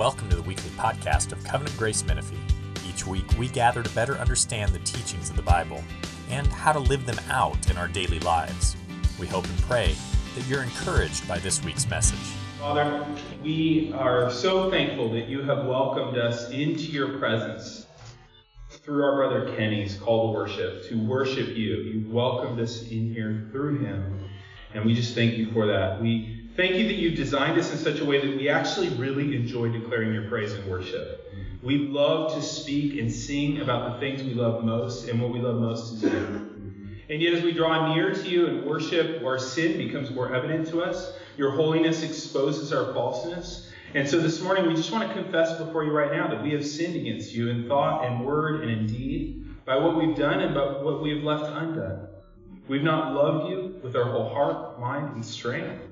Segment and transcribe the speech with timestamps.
[0.00, 2.38] Welcome to the weekly podcast of Covenant Grace Menifee.
[2.88, 5.84] Each week, we gather to better understand the teachings of the Bible
[6.30, 8.78] and how to live them out in our daily lives.
[9.18, 9.94] We hope and pray
[10.36, 12.16] that you're encouraged by this week's message.
[12.58, 13.06] Father,
[13.42, 17.86] we are so thankful that you have welcomed us into your presence
[18.70, 21.76] through our brother Kenny's call to worship, to worship you.
[21.76, 24.18] You've welcomed us in here through him,
[24.72, 26.00] and we just thank you for that.
[26.00, 29.36] We Thank you that you've designed us in such a way that we actually really
[29.36, 31.32] enjoy declaring your praise and worship.
[31.62, 35.38] We love to speak and sing about the things we love most, and what we
[35.38, 36.46] love most is you.
[37.08, 40.68] And yet, as we draw near to you and worship, our sin becomes more evident
[40.68, 41.12] to us.
[41.36, 43.70] Your holiness exposes our falseness.
[43.94, 46.52] And so this morning, we just want to confess before you right now that we
[46.52, 50.40] have sinned against you in thought and word and in deed by what we've done
[50.40, 52.08] and by what we have left undone.
[52.68, 55.89] We've not loved you with our whole heart, mind, and strength.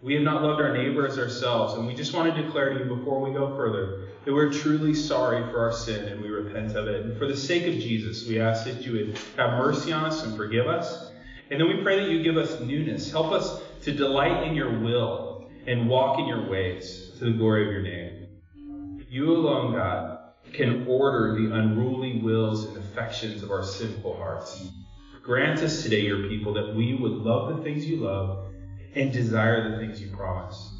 [0.00, 2.84] We have not loved our neighbor as ourselves, and we just want to declare to
[2.84, 6.76] you before we go further that we're truly sorry for our sin and we repent
[6.76, 7.04] of it.
[7.04, 10.22] And for the sake of Jesus, we ask that you would have mercy on us
[10.22, 11.10] and forgive us.
[11.50, 13.10] And then we pray that you give us newness.
[13.10, 17.66] Help us to delight in your will and walk in your ways to the glory
[17.66, 18.28] of your name.
[19.08, 20.18] You alone, God,
[20.52, 24.62] can order the unruly wills and affections of our sinful hearts.
[25.22, 28.47] Grant us today, your people, that we would love the things you love
[28.98, 30.72] and desire the things you promise.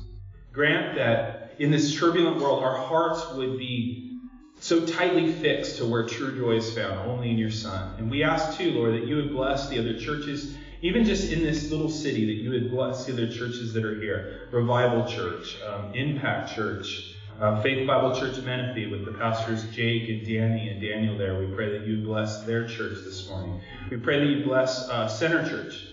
[0.53, 4.19] Grant that in this turbulent world, our hearts would be
[4.61, 7.95] so tightly fixed to where true joy is found, only in your Son.
[7.99, 11.45] And we ask too, Lord, that you would bless the other churches, even just in
[11.45, 15.57] this little city, that you would bless the other churches that are here Revival Church,
[15.63, 17.15] um, Impact Church.
[17.41, 21.39] Uh, Faith Bible Church Menifee with the pastors Jake and Danny and Daniel there.
[21.39, 23.61] We pray that you bless their church this morning.
[23.89, 25.88] We pray that you bless uh, Center Church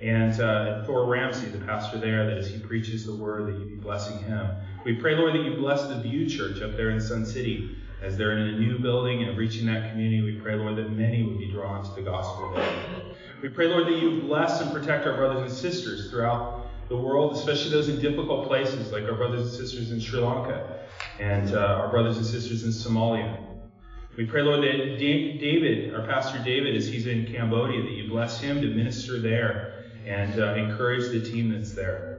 [0.00, 3.66] and, uh, Thor Ramsey, the pastor there, that as he preaches the word, that you
[3.66, 4.48] be blessing him.
[4.84, 8.16] We pray, Lord, that you bless the View Church up there in Sun City as
[8.16, 10.22] they're in a new building and reaching that community.
[10.22, 12.58] We pray, Lord, that many would be drawn to the gospel.
[13.42, 17.36] We pray, Lord, that you bless and protect our brothers and sisters throughout the world,
[17.36, 20.80] especially those in difficult places, like our brothers and sisters in Sri Lanka
[21.18, 23.38] and uh, our brothers and sisters in Somalia.
[24.16, 28.40] We pray, Lord, that David, our pastor David, as he's in Cambodia, that you bless
[28.40, 32.18] him to minister there and uh, encourage the team that's there.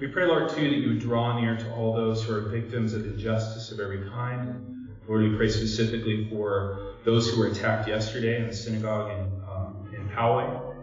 [0.00, 2.92] We pray, Lord, too, that you would draw near to all those who are victims
[2.92, 4.88] of injustice of every kind.
[5.08, 9.90] Lord, we pray specifically for those who were attacked yesterday in the synagogue in, um,
[9.92, 10.76] in Poway.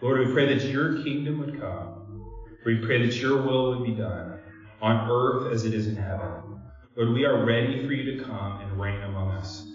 [0.00, 2.24] Lord, we pray that your kingdom would come.
[2.64, 4.38] We pray that your will would be done
[4.80, 6.60] on earth as it is in heaven.
[6.96, 9.66] Lord, we are ready for you to come and reign among us.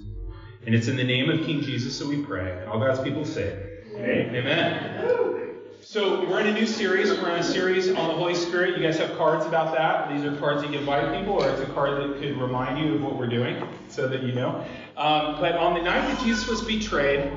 [0.65, 2.63] And it's in the name of King Jesus that we pray.
[2.65, 3.68] All God's people say,
[3.99, 4.33] Amen.
[4.33, 5.55] Amen.
[5.81, 7.09] So we're in a new series.
[7.09, 8.77] We're in a series on the Holy Spirit.
[8.77, 10.09] You guys have cards about that.
[10.09, 13.03] These are cards you invite people, or it's a card that could remind you of
[13.03, 14.63] what we're doing, so that you know.
[14.95, 17.29] Um, but on the night that Jesus was betrayed,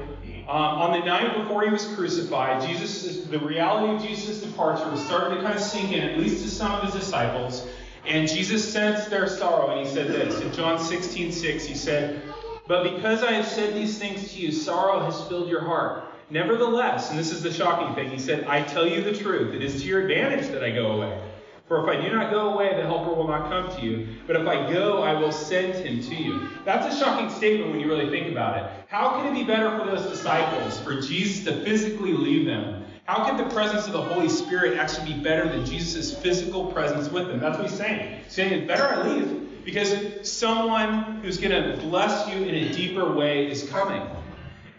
[0.46, 5.04] um, on the night before he was crucified, Jesus, the reality of Jesus' departure was
[5.04, 7.66] starting to kind of sink in, at least to some of his disciples.
[8.06, 11.64] And Jesus sensed their sorrow, and he said this in John 16:6.
[11.64, 12.22] he said,
[12.68, 16.11] But because I have said these things to you, sorrow has filled your heart.
[16.32, 19.54] Nevertheless, and this is the shocking thing, he said, I tell you the truth.
[19.54, 21.22] It is to your advantage that I go away.
[21.68, 24.08] For if I do not go away, the Helper will not come to you.
[24.26, 26.48] But if I go, I will send him to you.
[26.64, 28.86] That's a shocking statement when you really think about it.
[28.88, 32.82] How can it be better for those disciples, for Jesus to physically leave them?
[33.04, 37.10] How could the presence of the Holy Spirit actually be better than Jesus' physical presence
[37.10, 37.40] with them?
[37.40, 38.22] That's what he's saying.
[38.24, 42.72] He's saying, it's better I leave because someone who's going to bless you in a
[42.72, 44.02] deeper way is coming.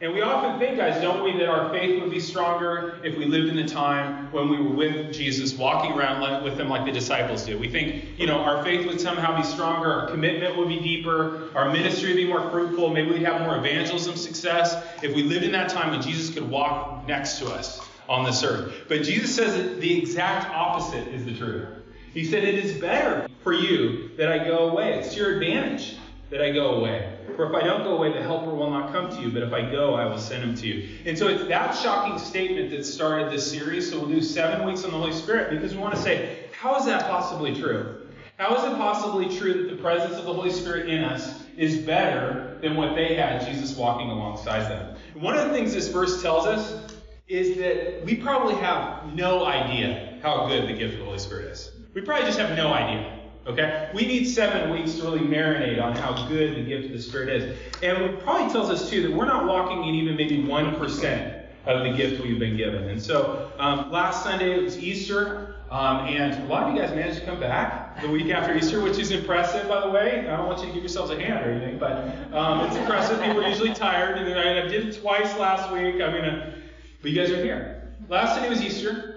[0.03, 3.23] And we often think, guys, don't we, that our faith would be stronger if we
[3.23, 6.91] lived in the time when we were with Jesus, walking around with him like the
[6.91, 7.57] disciples did.
[7.57, 11.47] We think, you know, our faith would somehow be stronger, our commitment would be deeper,
[11.55, 15.45] our ministry would be more fruitful, maybe we'd have more evangelism success if we lived
[15.45, 18.73] in that time when Jesus could walk next to us on this earth.
[18.89, 21.65] But Jesus says that the exact opposite is the truth.
[22.13, 24.99] He said, It is better for you that I go away.
[24.99, 25.95] It's your advantage
[26.29, 27.12] that I go away.
[27.35, 29.53] For if I don't go away, the Helper will not come to you, but if
[29.53, 30.89] I go, I will send him to you.
[31.05, 33.89] And so it's that shocking statement that started this series.
[33.89, 36.77] So we'll do seven weeks on the Holy Spirit because we want to say, how
[36.77, 38.07] is that possibly true?
[38.37, 41.77] How is it possibly true that the presence of the Holy Spirit in us is
[41.77, 44.97] better than what they had, Jesus walking alongside them?
[45.13, 46.93] one of the things this verse tells us
[47.27, 51.45] is that we probably have no idea how good the gift of the Holy Spirit
[51.45, 51.71] is.
[51.93, 53.22] We probably just have no idea.
[53.45, 53.89] Okay?
[53.93, 57.29] We need seven weeks to really marinate on how good the gift of the Spirit
[57.29, 57.57] is.
[57.81, 61.83] And it probably tells us, too, that we're not walking in even maybe 1% of
[61.83, 62.89] the gift we've been given.
[62.89, 66.93] And so um, last Sunday it was Easter, um, and a lot of you guys
[66.93, 68.01] managed to come back.
[68.01, 70.27] the week after Easter, which is impressive, by the way.
[70.27, 73.21] I don't want you to give yourselves a hand or anything, but um, it's impressive.
[73.21, 75.95] People are usually tired, and I, did it twice last week.
[75.95, 76.55] I'm gonna,
[77.01, 77.91] but you guys are here.
[78.09, 79.12] Last Sunday was Easter.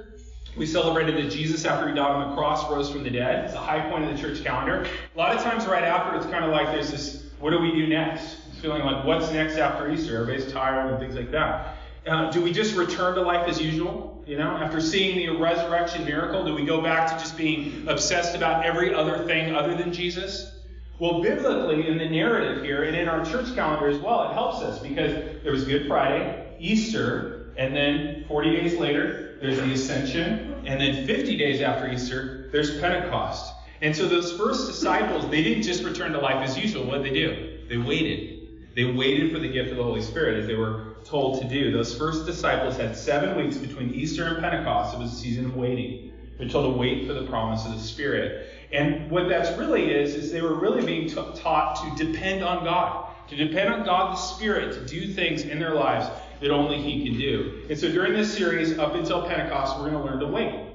[0.57, 3.45] We celebrated that Jesus, after he died on the cross, rose from the dead.
[3.45, 4.87] It's a high point of the church calendar.
[5.15, 7.73] A lot of times, right after, it's kind of like there's this, what do we
[7.73, 8.39] do next?
[8.49, 10.23] It's feeling like, what's next after Easter?
[10.23, 11.77] Everybody's tired and things like that.
[12.07, 14.25] Uh, do we just return to life as usual?
[14.27, 18.35] You know, after seeing the resurrection miracle, do we go back to just being obsessed
[18.35, 20.53] about every other thing other than Jesus?
[20.99, 24.63] Well, biblically, in the narrative here and in our church calendar as well, it helps
[24.63, 30.46] us because there was Good Friday, Easter, and then 40 days later, there's the Ascension,
[30.67, 33.55] and then 50 days after Easter, there's Pentecost.
[33.83, 36.85] And so those first disciples, they didn't just return to life as usual.
[36.85, 37.59] What did they do?
[37.69, 38.75] They waited.
[38.75, 41.71] They waited for the gift of the Holy Spirit as they were told to do.
[41.71, 44.95] Those first disciples had seven weeks between Easter and Pentecost.
[44.95, 46.13] It was a season of waiting.
[46.39, 48.51] They're told to wait for the promise of the Spirit.
[48.73, 52.65] And what that's really is, is they were really being t- taught to depend on
[52.65, 56.09] God, to depend on God the Spirit to do things in their lives
[56.41, 57.67] that only He can do.
[57.69, 60.67] And so during this series, up until Pentecost, we're going to learn to wait.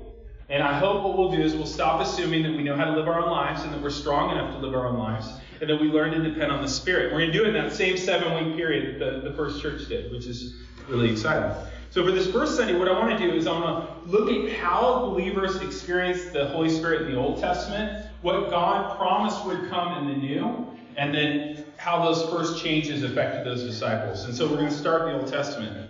[0.49, 2.91] And I hope what we'll do is we'll stop assuming that we know how to
[2.91, 5.29] live our own lives and that we're strong enough to live our own lives
[5.61, 7.13] and that we learn to depend on the Spirit.
[7.13, 9.61] We're going to do it in that same seven week period that the, the first
[9.61, 10.55] church did, which is
[10.89, 11.55] really exciting.
[11.91, 14.29] So for this first Sunday, what I want to do is I want to look
[14.29, 19.69] at how believers experienced the Holy Spirit in the Old Testament, what God promised would
[19.69, 20.67] come in the New,
[20.97, 24.25] and then how those first changes affected those disciples.
[24.25, 25.89] And so we're going to start the Old Testament.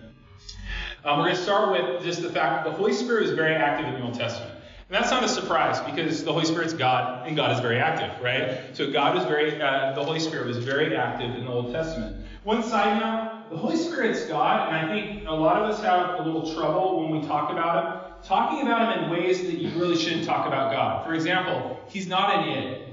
[1.04, 3.54] Um, we're going to start with just the fact that the Holy Spirit is very
[3.54, 4.54] active in the Old Testament.
[4.88, 8.10] And that's not a surprise because the Holy Spirit's God and God is very active,
[8.24, 8.70] right?
[8.72, 12.26] So God was very, uh, the Holy Spirit was very active in the Old Testament.
[12.46, 16.22] One side note, the Holy Spirit's God, and I think a lot of us have
[16.22, 19.78] a little trouble when we talk about Him, talking about Him in ways that you
[19.78, 21.06] really shouldn't talk about God.
[21.06, 22.91] For example, He's not an it.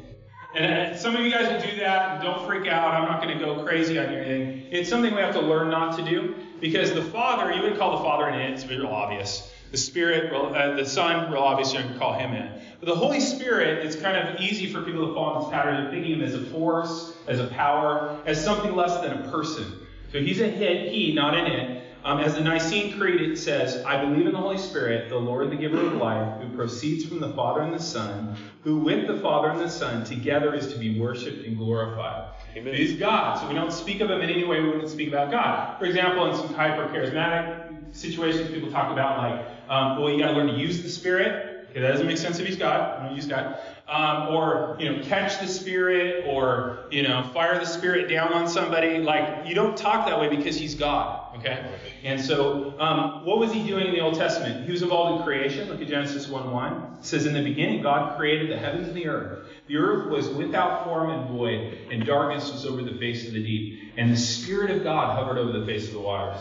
[0.54, 2.94] And some of you guys will do that, and don't freak out.
[2.94, 4.22] I'm not going to go crazy on your.
[4.22, 7.98] It's something we have to learn not to do because the Father, you would call
[7.98, 9.52] the Father an it, it's real obvious.
[9.70, 12.50] The Spirit, uh, the Son, real obvious, you can call him in.
[12.80, 15.84] But the Holy Spirit, it's kind of easy for people to fall into this pattern
[15.84, 19.30] of thinking of him as a force, as a power, as something less than a
[19.30, 19.86] person.
[20.12, 21.84] So he's a hit, he, not an it.
[22.04, 25.50] Um, as the Nicene Creed, it says, I believe in the Holy Spirit, the Lord,
[25.50, 29.18] the giver of life, who proceeds from the Father and the Son, who with the
[29.18, 32.30] Father and the Son together is to be worshiped and glorified.
[32.56, 32.74] Amen.
[32.74, 35.30] He's God, so we don't speak of him in any way we wouldn't speak about
[35.30, 35.76] God.
[35.78, 40.28] For example, in some hyper charismatic situations, people talk about like, um, well, you got
[40.28, 41.66] to learn to use the Spirit.
[41.70, 43.02] Okay, that doesn't make sense if he's God.
[43.02, 43.58] don't use God
[43.88, 48.48] um, or you know catch the spirit or you know fire the spirit down on
[48.48, 51.70] somebody like you don't talk that way because he's god okay
[52.04, 55.26] and so um, what was he doing in the old testament he was involved in
[55.26, 58.88] creation look at genesis 1 1 it says in the beginning god created the heavens
[58.88, 62.98] and the earth the earth was without form and void and darkness was over the
[62.98, 66.00] face of the deep and the spirit of god hovered over the face of the
[66.00, 66.40] waters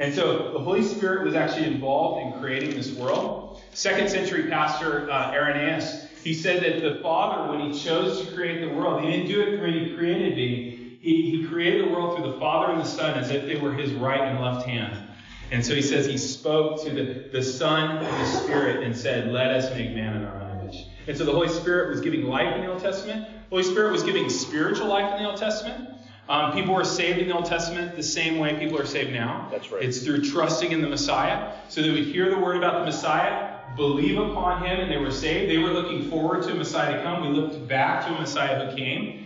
[0.00, 3.60] and so the Holy Spirit was actually involved in creating this world.
[3.72, 8.60] Second century pastor uh, Irenaeus he said that the Father, when He chose to create
[8.60, 10.67] the world, He didn't do it He created me.
[11.00, 13.72] He, he created the world through the Father and the Son as if they were
[13.72, 15.08] His right and left hand.
[15.50, 19.32] And so He says He spoke to the, the Son and the Spirit and said,
[19.32, 20.86] Let us make man in our own image.
[21.06, 23.24] And so the Holy Spirit was giving life in the Old Testament.
[23.24, 25.94] The Holy Spirit was giving spiritual life in the Old Testament.
[26.28, 29.48] Um, people were saved in the Old Testament the same way people are saved now.
[29.50, 29.82] That's right.
[29.82, 31.54] It's through trusting in the Messiah.
[31.68, 35.10] So they would hear the word about the Messiah, believe upon him and they were
[35.10, 35.50] saved.
[35.50, 37.22] They were looking forward to a Messiah to come.
[37.22, 39.24] We looked back to a Messiah who came.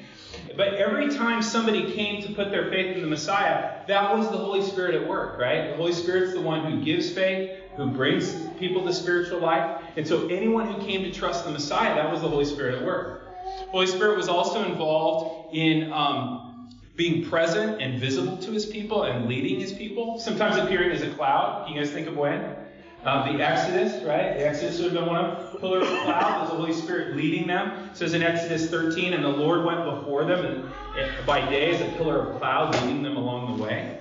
[0.57, 4.39] But every time somebody came to put their faith in the Messiah, that was the
[4.39, 5.71] Holy Spirit at work, right?
[5.71, 9.83] The Holy Spirit's the one who gives faith, who brings people to spiritual life.
[9.97, 12.85] And so anyone who came to trust the Messiah, that was the Holy Spirit at
[12.85, 13.25] work.
[13.59, 19.05] The Holy Spirit was also involved in um, being present and visible to his people
[19.05, 21.67] and leading his people, sometimes appearing as a cloud.
[21.67, 22.62] Can you guys think of when?
[23.05, 24.39] Um, the Exodus, right?
[24.39, 26.41] The Exodus would have been one of pillar of cloud.
[26.41, 27.89] There's the Holy Spirit leading them.
[27.91, 31.75] It says in Exodus 13, and the Lord went before them and, and by day
[31.75, 33.99] as a pillar of cloud, leading them along the way.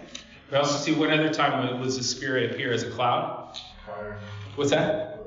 [0.51, 3.58] We also see one other time was the Spirit appear as a cloud.
[3.88, 4.20] Fire.
[4.55, 5.20] What's that?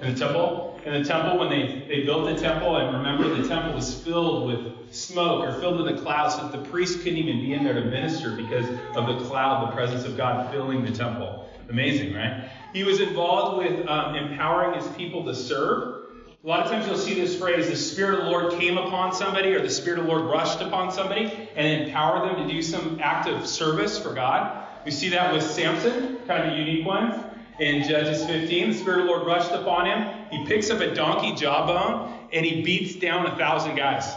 [0.00, 0.80] In the temple?
[0.84, 4.48] In the temple, when they, they built the temple, and remember the temple was filled
[4.48, 7.62] with smoke or filled with a cloud, so that the priest couldn't even be in
[7.62, 11.47] there to minister because of the cloud, the presence of God filling the temple.
[11.68, 12.50] Amazing, right?
[12.72, 16.06] He was involved with um, empowering his people to serve.
[16.42, 19.12] A lot of times you'll see this phrase, the Spirit of the Lord came upon
[19.12, 22.62] somebody, or the Spirit of the Lord rushed upon somebody, and empowered them to do
[22.62, 24.66] some act of service for God.
[24.84, 27.24] We see that with Samson, kind of a unique one.
[27.58, 30.26] In Judges 15, the Spirit of the Lord rushed upon him.
[30.30, 34.14] He picks up a donkey jawbone and he beats down a thousand guys.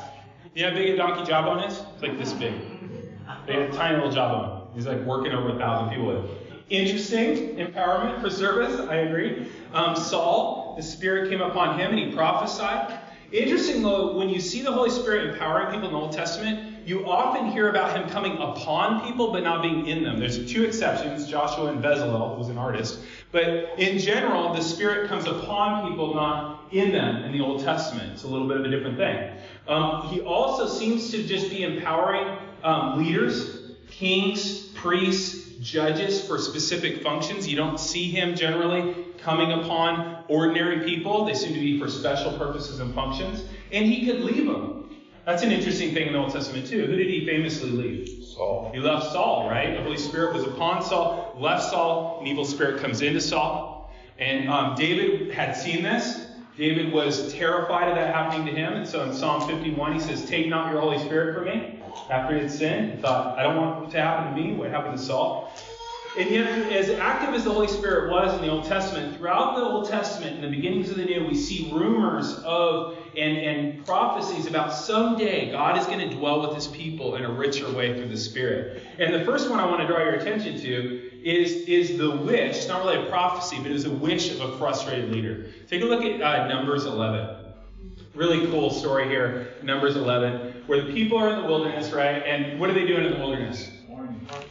[0.53, 1.81] You know how big a donkey jawbone is?
[1.93, 2.53] It's like this big.
[3.47, 4.67] They had a tiny little jawbone.
[4.75, 6.40] He's like working over a thousand people with.
[6.71, 9.45] Interesting empowerment for service, I agree.
[9.73, 12.97] Um, Saul, the Spirit came upon him and he prophesied.
[13.33, 17.05] Interesting though, when you see the Holy Spirit empowering people in the Old Testament, you
[17.05, 20.17] often hear about him coming upon people but not being in them.
[20.17, 22.99] There's two exceptions, Joshua and Bezalel, was an artist.
[23.33, 28.13] But in general, the Spirit comes upon people, not in them in the Old Testament.
[28.13, 29.29] It's a little bit of a different thing.
[29.67, 37.01] Um, he also seems to just be empowering um, leaders, kings, priests, judges for specific
[37.01, 37.47] functions.
[37.47, 41.25] You don't see him generally coming upon ordinary people.
[41.25, 43.43] They seem to be for special purposes and functions.
[43.71, 44.89] And he could leave them.
[45.25, 46.85] That's an interesting thing in the Old Testament, too.
[46.85, 48.23] Who did he famously leave?
[48.23, 48.71] Saul.
[48.73, 49.75] He left Saul, right?
[49.75, 53.93] The Holy Spirit was upon Saul, left Saul, an evil spirit comes into Saul.
[54.17, 56.25] And um, David had seen this.
[56.57, 58.73] David was terrified of that happening to him.
[58.73, 61.80] And so in Psalm 51, he says, Take not your Holy Spirit from me.
[62.09, 64.69] After he had sinned, he thought, I don't want it to happen to me, what
[64.69, 65.51] happened to Saul.
[66.17, 69.61] And yet, as active as the Holy Spirit was in the Old Testament, throughout the
[69.61, 74.45] Old Testament, and the beginnings of the New, we see rumors of and, and prophecies
[74.45, 78.09] about someday God is going to dwell with his people in a richer way through
[78.09, 78.83] the Spirit.
[78.99, 82.57] And the first one I want to draw your attention to is, is the wish,
[82.57, 85.47] it's not really a prophecy, but it is a wish of a frustrated leader.
[85.67, 87.40] Take a look at uh, Numbers 11.
[88.13, 92.21] Really cool story here, Numbers 11, where the people are in the wilderness, right?
[92.25, 93.69] And what are they doing in the wilderness?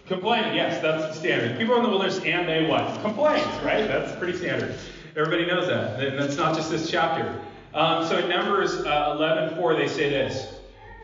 [0.06, 1.58] Complaining, yes, that's the standard.
[1.58, 3.00] People are in the wilderness and they what?
[3.02, 3.86] Complain, right?
[3.86, 4.74] That's pretty standard.
[5.14, 6.02] Everybody knows that.
[6.02, 7.38] And that's not just this chapter.
[7.74, 10.54] Um, so in Numbers uh, 11 4, they say this.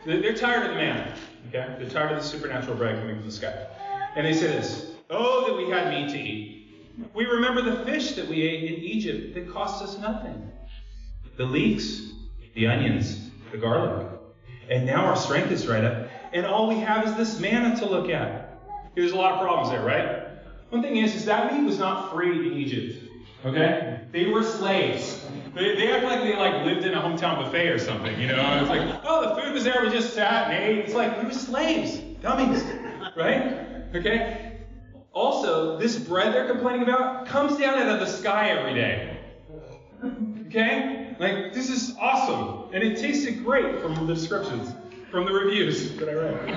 [0.06, 1.14] They're tired of the manna.
[1.48, 1.76] Okay?
[1.78, 3.66] They're tired of the supernatural bread coming from the sky.
[4.16, 6.68] And they say this Oh, that we had meat to eat.
[7.12, 10.50] We remember the fish that we ate in Egypt that cost us nothing.
[11.36, 12.12] The leeks,
[12.56, 14.08] the onions, the garlic.
[14.68, 17.86] And now our strength is dried up, and all we have is this manna to
[17.86, 18.60] look at.
[18.96, 20.26] There's a lot of problems there, right?
[20.70, 23.04] One thing is, is that meat was not free in Egypt.
[23.44, 24.00] Okay?
[24.10, 25.24] They were slaves.
[25.54, 28.58] They, they act like they like lived in a hometown buffet or something, you know?
[28.60, 30.78] It's like, oh, the food was there, we just sat and ate.
[30.78, 31.98] It's like, we were slaves.
[32.22, 32.64] Dummies.
[33.14, 33.84] Right?
[33.94, 34.58] Okay?
[35.12, 39.18] Also, this bread they're complaining about comes down out of the sky every day.
[40.46, 41.05] Okay?
[41.18, 42.74] Like, this is awesome.
[42.74, 44.74] And it tasted great from the descriptions,
[45.10, 46.48] from the reviews that I read.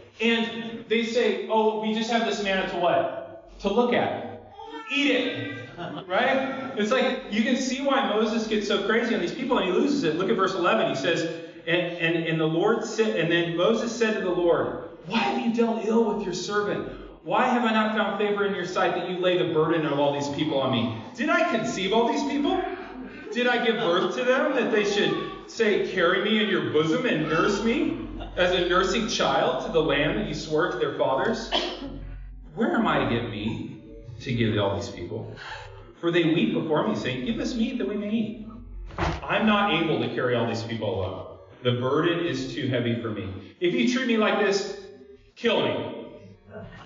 [0.20, 3.58] and they say, oh, we just have this manna to what?
[3.60, 4.52] To look at.
[4.90, 5.56] Eat it.
[6.06, 6.74] Right?
[6.76, 9.72] It's like, you can see why Moses gets so crazy on these people and he
[9.72, 10.16] loses it.
[10.16, 10.90] Look at verse 11.
[10.90, 11.22] He says,
[11.66, 15.46] and, and, and the Lord said, and then Moses said to the Lord, Why have
[15.46, 16.92] you dealt ill with your servant?
[17.22, 19.98] Why have I not found favor in your sight that you lay the burden of
[19.98, 21.02] all these people on me?
[21.14, 22.62] Did I conceive all these people?
[23.30, 27.04] Did I give birth to them that they should say, Carry me in your bosom
[27.04, 30.96] and nurse me as a nursing child to the land that you swore to their
[30.96, 31.50] fathers?
[32.54, 35.36] Where am I to get meat to give to all these people?
[36.00, 38.46] For they weep before me, saying, Give us meat that we may eat.
[39.22, 41.38] I'm not able to carry all these people alone.
[41.62, 43.54] The burden is too heavy for me.
[43.60, 44.80] If you treat me like this,
[45.36, 45.99] kill me.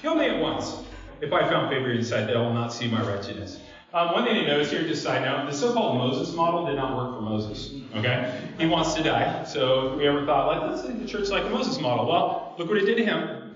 [0.00, 0.83] Kill me at once.
[1.21, 3.61] If I found favor in sight, I will not see my wretchedness.
[3.92, 6.97] Um, one thing to notice here, just side note, the so-called Moses model did not
[6.97, 7.73] work for Moses.
[7.94, 9.44] Okay, he wants to die.
[9.44, 12.06] So if we ever thought, like, let's lead the church like the Moses model.
[12.06, 13.54] Well, look what it did to him.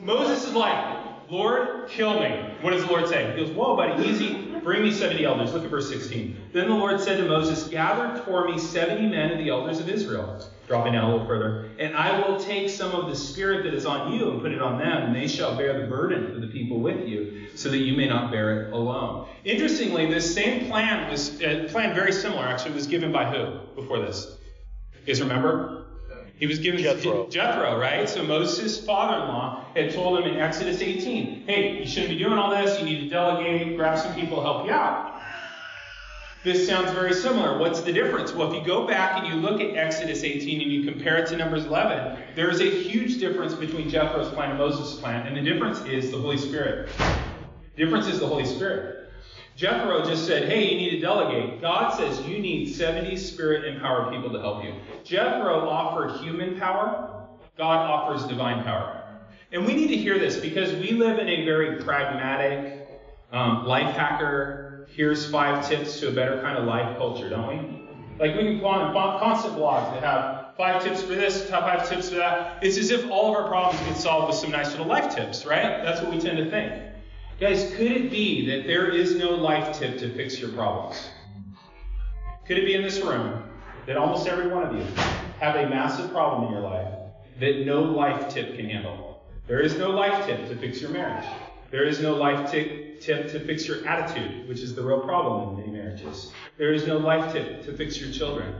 [0.00, 2.56] Moses is like, Lord, kill me.
[2.60, 3.32] What does the Lord say?
[3.36, 4.48] He goes, Whoa, buddy, easy.
[4.64, 5.52] Bring me 70 elders.
[5.52, 6.36] Look at verse 16.
[6.52, 9.88] Then the Lord said to Moses, Gather for me 70 men of the elders of
[9.88, 10.44] Israel.
[10.72, 11.68] Dropping down a little further.
[11.78, 14.62] And I will take some of the spirit that is on you and put it
[14.62, 17.76] on them, and they shall bear the burden for the people with you, so that
[17.76, 19.28] you may not bear it alone.
[19.44, 22.46] Interestingly, this same plan was uh, plan very similar.
[22.46, 24.38] Actually, was given by who before this?
[25.00, 25.84] You guys remember?
[26.38, 27.28] He was given Jethro.
[27.28, 28.08] Jethro, right?
[28.08, 32.50] So Moses' father-in-law had told him in Exodus 18, "Hey, you shouldn't be doing all
[32.50, 32.80] this.
[32.80, 35.11] You need to delegate, grab some people help you out."
[36.44, 37.56] This sounds very similar.
[37.56, 38.32] What's the difference?
[38.32, 41.28] Well, if you go back and you look at Exodus 18 and you compare it
[41.28, 45.36] to Numbers 11, there is a huge difference between Jethro's plan and Moses' plan, and
[45.36, 46.90] the difference is the Holy Spirit.
[47.76, 49.12] The difference is the Holy Spirit.
[49.54, 51.60] Jethro just said, hey, you need to delegate.
[51.60, 54.74] God says you need 70 spirit empowered people to help you.
[55.04, 59.20] Jethro offered human power, God offers divine power.
[59.52, 62.88] And we need to hear this because we live in a very pragmatic,
[63.30, 64.61] um, life hacker,
[64.94, 67.82] here's five tips to a better kind of life culture, don't we?
[68.18, 71.88] Like we can go on constant blogs that have five tips for this, top five
[71.88, 72.62] tips for that.
[72.62, 75.46] It's as if all of our problems get solved with some nice little life tips,
[75.46, 75.82] right?
[75.82, 76.82] That's what we tend to think.
[77.40, 81.08] Guys, could it be that there is no life tip to fix your problems?
[82.46, 83.44] Could it be in this room
[83.86, 84.84] that almost every one of you
[85.40, 86.94] have a massive problem in your life
[87.40, 89.24] that no life tip can handle?
[89.48, 91.26] There is no life tip to fix your marriage.
[91.70, 95.50] There is no life tip, tip to fix your attitude, which is the real problem
[95.50, 96.32] in many marriages.
[96.56, 98.54] There is no life tip to fix your children.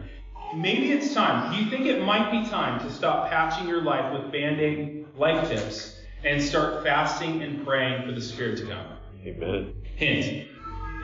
[0.54, 1.52] Maybe it's time.
[1.52, 5.06] Do you think it might be time to stop patching your life with band aid
[5.16, 8.86] life tips and start fasting and praying for the Spirit to come?
[9.24, 9.74] Amen.
[9.96, 10.48] Hint.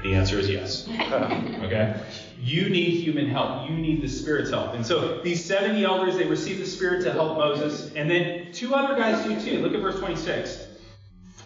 [0.02, 0.88] The answer is yes.
[1.68, 2.00] Okay?
[2.40, 3.68] You need human help.
[3.68, 4.74] You need the Spirit's help.
[4.74, 7.92] And so these 70 elders, they received the Spirit to help Moses.
[7.94, 9.60] And then two other guys do too.
[9.60, 10.66] Look at verse 26.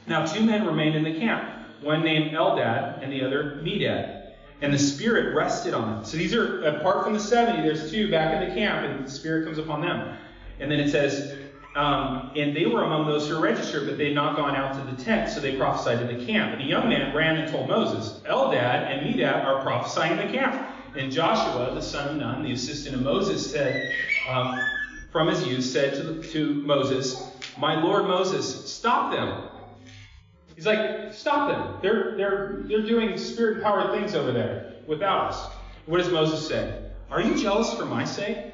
[0.07, 4.21] Now two men remained in the camp, one named Eldad and the other Medad.
[4.61, 6.05] And the Spirit rested on them.
[6.05, 9.11] So these are, apart from the 70, there's two back in the camp, and the
[9.11, 10.17] Spirit comes upon them.
[10.61, 11.37] And then it says,
[11.75, 14.95] um, and they were among those who registered, but they had not gone out to
[14.95, 16.53] the tent, so they prophesied in the camp.
[16.53, 18.55] And a young man ran and told Moses, Eldad
[18.87, 20.71] and Medad are prophesying in the camp.
[20.95, 23.95] And Joshua, the son of Nun, the assistant of Moses, said,
[24.29, 24.61] um,
[25.11, 29.49] from his youth, said to, to Moses, My Lord Moses, stop them.
[30.55, 31.79] He's like, stop them.
[31.81, 35.53] They're, they're, they're doing spirit powered things over there without us.
[35.87, 36.83] What does Moses say?
[37.11, 38.52] Are you jealous for my sake?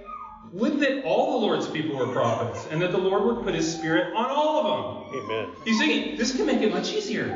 [0.52, 3.71] Would that all the Lord's people were prophets, and that the Lord would put his
[3.73, 5.23] spirit on all of them.
[5.25, 5.49] Amen.
[5.64, 7.28] He's thinking, this can make it much easier.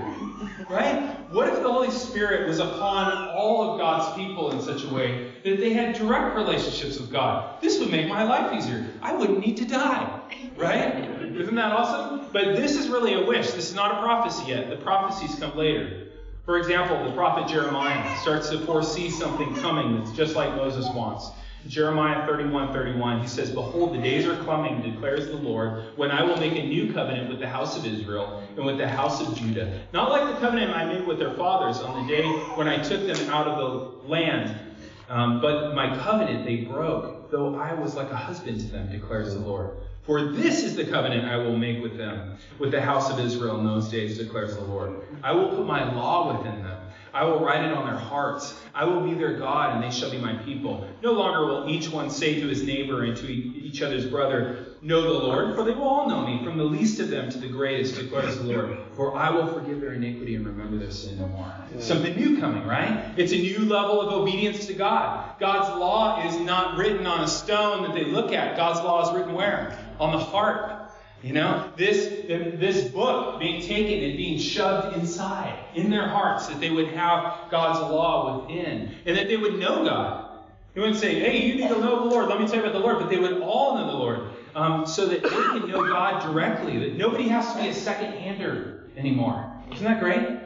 [0.69, 1.19] Right?
[1.31, 5.33] What if the Holy Spirit was upon all of God's people in such a way
[5.45, 7.61] that they had direct relationships with God?
[7.61, 8.87] This would make my life easier.
[9.03, 10.21] I wouldn't need to die.
[10.57, 11.09] Right?
[11.23, 12.27] Isn't that awesome?
[12.33, 13.51] But this is really a wish.
[13.53, 14.71] This is not a prophecy yet.
[14.71, 16.09] The prophecies come later.
[16.45, 21.31] For example, the prophet Jeremiah starts to foresee something coming that's just like Moses wants.
[21.69, 26.23] Jeremiah 31 31, he says, Behold, the days are coming, declares the Lord, when I
[26.23, 29.37] will make a new covenant with the house of Israel and with the house of
[29.37, 29.81] Judah.
[29.93, 32.27] Not like the covenant I made with their fathers on the day
[32.57, 34.77] when I took them out of the land,
[35.09, 39.35] um, but my covenant they broke, though I was like a husband to them, declares
[39.35, 39.77] the Lord.
[40.03, 43.59] For this is the covenant I will make with them, with the house of Israel
[43.59, 45.01] in those days, declares the Lord.
[45.23, 46.82] I will put my law within them
[47.15, 48.59] I will write it on their hearts.
[48.75, 50.89] I will be their God, and they shall be my people.
[51.03, 55.03] No longer will each one say to his neighbor and to each other's brother, Know
[55.03, 57.49] the Lord, for they will all know me, from the least of them to the
[57.49, 58.79] greatest, declares the Lord.
[58.95, 61.55] For I will forgive their iniquity and remember their sin no more.
[61.79, 63.13] Something new coming, right?
[63.17, 65.39] It's a new level of obedience to God.
[65.39, 68.57] God's law is not written on a stone that they look at.
[68.57, 69.79] God's law is written where?
[70.01, 70.82] On the heart.
[71.23, 76.59] You know, this, this book being taken and being shoved inside in their hearts, that
[76.59, 80.31] they would have God's law within, and that they would know God.
[80.75, 82.29] They wouldn't say, hey, you need to know the Lord.
[82.29, 82.99] Let me tell you about the Lord.
[82.99, 86.79] But they would all know the Lord um, so that they can know God directly,
[86.79, 89.53] that nobody has to be a second hander anymore.
[89.73, 90.39] Isn't that great?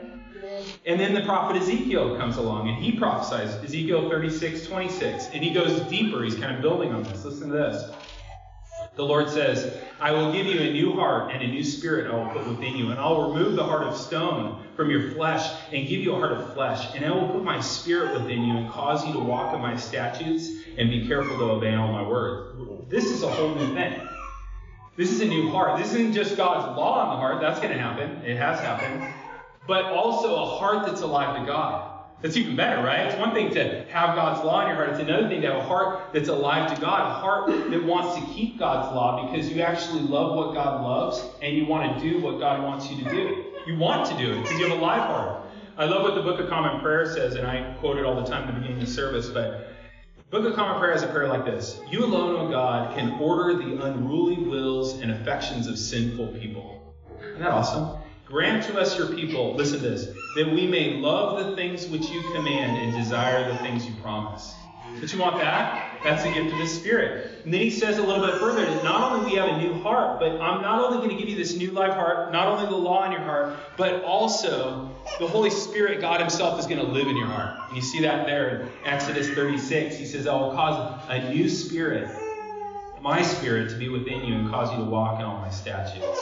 [0.84, 5.28] And then the prophet Ezekiel comes along and he prophesies, Ezekiel 36, 26.
[5.32, 6.22] And he goes deeper.
[6.22, 7.24] He's kind of building on this.
[7.24, 7.90] Listen to this.
[8.96, 12.14] The Lord says, I will give you a new heart and a new spirit I
[12.16, 15.86] will put within you, and I'll remove the heart of stone from your flesh and
[15.86, 18.70] give you a heart of flesh, and I will put my spirit within you and
[18.70, 22.56] cause you to walk in my statutes and be careful to obey all my words.
[22.88, 24.00] This is a whole new thing.
[24.96, 25.78] This is a new heart.
[25.78, 27.42] This isn't just God's law in the heart.
[27.42, 28.24] That's going to happen.
[28.24, 29.02] It has happened.
[29.66, 31.95] But also a heart that's alive to God.
[32.22, 33.00] That's even better, right?
[33.00, 34.88] It's one thing to have God's law in your heart.
[34.90, 38.18] It's another thing to have a heart that's alive to God, a heart that wants
[38.18, 42.10] to keep God's law because you actually love what God loves and you want to
[42.10, 43.44] do what God wants you to do.
[43.66, 45.42] You want to do it because you have a live heart.
[45.76, 48.26] I love what the Book of Common Prayer says, and I quote it all the
[48.26, 49.76] time at the beginning of the service, but
[50.30, 53.54] Book of Common Prayer has a prayer like this You alone, O God, can order
[53.54, 56.94] the unruly wills and affections of sinful people.
[57.20, 58.00] Isn't that awesome?
[58.26, 62.10] Grant to us, your people, listen to this, that we may love the things which
[62.10, 64.52] you command and desire the things you promise.
[65.00, 66.00] But you want that?
[66.02, 67.42] That's the gift of the Spirit.
[67.44, 69.74] And then he says a little bit further that not only we have a new
[69.74, 72.66] heart, but I'm not only going to give you this new life heart, not only
[72.66, 76.86] the law in your heart, but also the Holy Spirit, God Himself, is going to
[76.86, 77.68] live in your heart.
[77.68, 79.98] And you see that there in Exodus 36.
[79.98, 82.10] He says, I will cause a new spirit,
[83.00, 86.18] my spirit, to be within you and cause you to walk in all my statutes.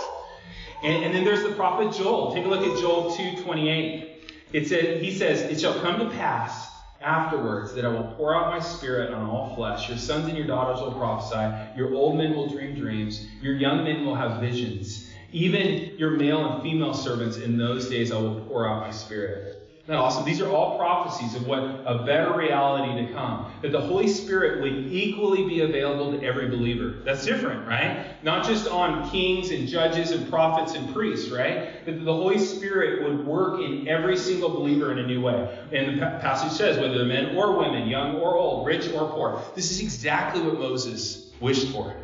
[0.84, 2.34] And, and then there's the prophet Joel.
[2.34, 4.10] Take a look at Joel 2:28.
[4.52, 6.68] It said, he says, It shall come to pass
[7.00, 9.88] afterwards that I will pour out my spirit on all flesh.
[9.88, 11.76] Your sons and your daughters will prophesy.
[11.76, 13.26] Your old men will dream dreams.
[13.40, 15.08] Your young men will have visions.
[15.32, 19.53] Even your male and female servants in those days I will pour out my spirit.
[19.84, 20.24] Isn't that awesome?
[20.24, 23.52] These are all prophecies of what a better reality to come.
[23.60, 27.02] That the Holy Spirit would equally be available to every believer.
[27.04, 28.06] That's different, right?
[28.22, 31.84] Not just on kings and judges and prophets and priests, right?
[31.84, 35.54] That the Holy Spirit would work in every single believer in a new way.
[35.70, 39.42] And the passage says, whether they're men or women, young or old, rich or poor.
[39.54, 41.94] This is exactly what Moses wished for.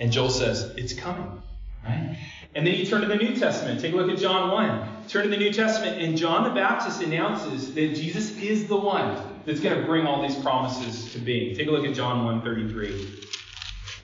[0.00, 1.40] And Joel says, it's coming,
[1.84, 2.18] right?
[2.56, 3.80] And then you turn to the New Testament.
[3.80, 4.93] Take a look at John 1.
[5.08, 9.42] Turn to the New Testament, and John the Baptist announces that Jesus is the one
[9.44, 11.54] that's going to bring all these promises to being.
[11.54, 13.26] Take a look at John 1:33.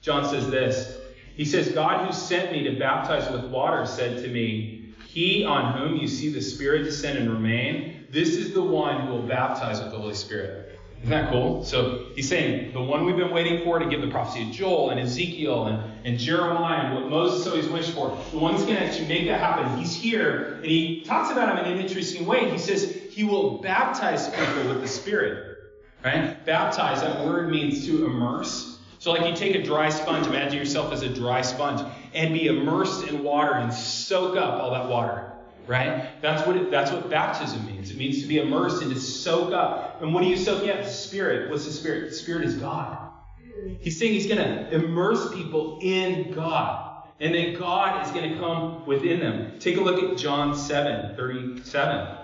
[0.03, 0.99] John says this.
[1.35, 5.79] He says, God who sent me to baptize with water said to me, He on
[5.79, 9.81] whom you see the Spirit descend and remain, this is the one who will baptize
[9.81, 10.69] with the Holy Spirit.
[11.03, 11.65] Isn't that cool?
[11.65, 14.91] So he's saying the one we've been waiting for to give the prophecy of Joel
[14.91, 18.77] and Ezekiel and, and Jeremiah and what Moses always wished for, the one that's going
[18.77, 19.79] to actually make that happen.
[19.79, 22.51] He's here and he talks about him in an interesting way.
[22.51, 25.59] He says he will baptize people with the Spirit.
[26.05, 26.45] Right?
[26.45, 28.79] Baptize, that word means to immerse.
[28.99, 31.81] So, like you take a dry sponge, imagine yourself as a dry sponge,
[32.13, 35.30] and be immersed in water and soak up all that water
[35.70, 36.20] right?
[36.20, 37.92] That's what it, that's what baptism means.
[37.92, 40.02] It means to be immersed and to soak up.
[40.02, 40.85] And what are you soaking up?
[40.85, 41.48] Spirit.
[41.48, 42.11] What's the Spirit?
[42.11, 42.98] The Spirit is God.
[43.78, 47.04] He's saying he's going to immerse people in God.
[47.20, 49.61] And then God is going to come within them.
[49.61, 52.16] Take a look at John 7 37.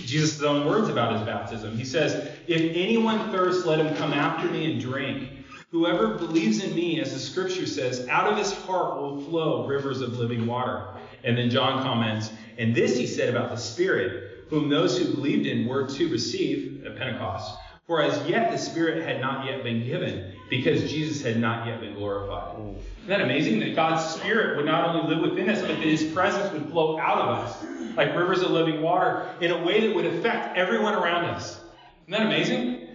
[0.00, 1.76] Jesus' own words about his baptism.
[1.76, 2.14] He says,
[2.48, 5.28] If anyone thirsts, let him come after me and drink.
[5.70, 10.00] Whoever believes in me, as the scripture says, out of his heart will flow rivers
[10.00, 10.86] of living water.
[11.24, 15.46] And then John comments, and this he said about the Spirit, whom those who believed
[15.46, 17.58] in were to receive at Pentecost.
[17.86, 21.80] For as yet the Spirit had not yet been given, because Jesus had not yet
[21.80, 22.58] been glorified.
[22.58, 23.58] Isn't that amazing?
[23.60, 26.98] That God's Spirit would not only live within us, but that His presence would flow
[26.98, 30.94] out of us, like rivers of living water, in a way that would affect everyone
[30.94, 31.60] around us.
[32.06, 32.88] Isn't that amazing?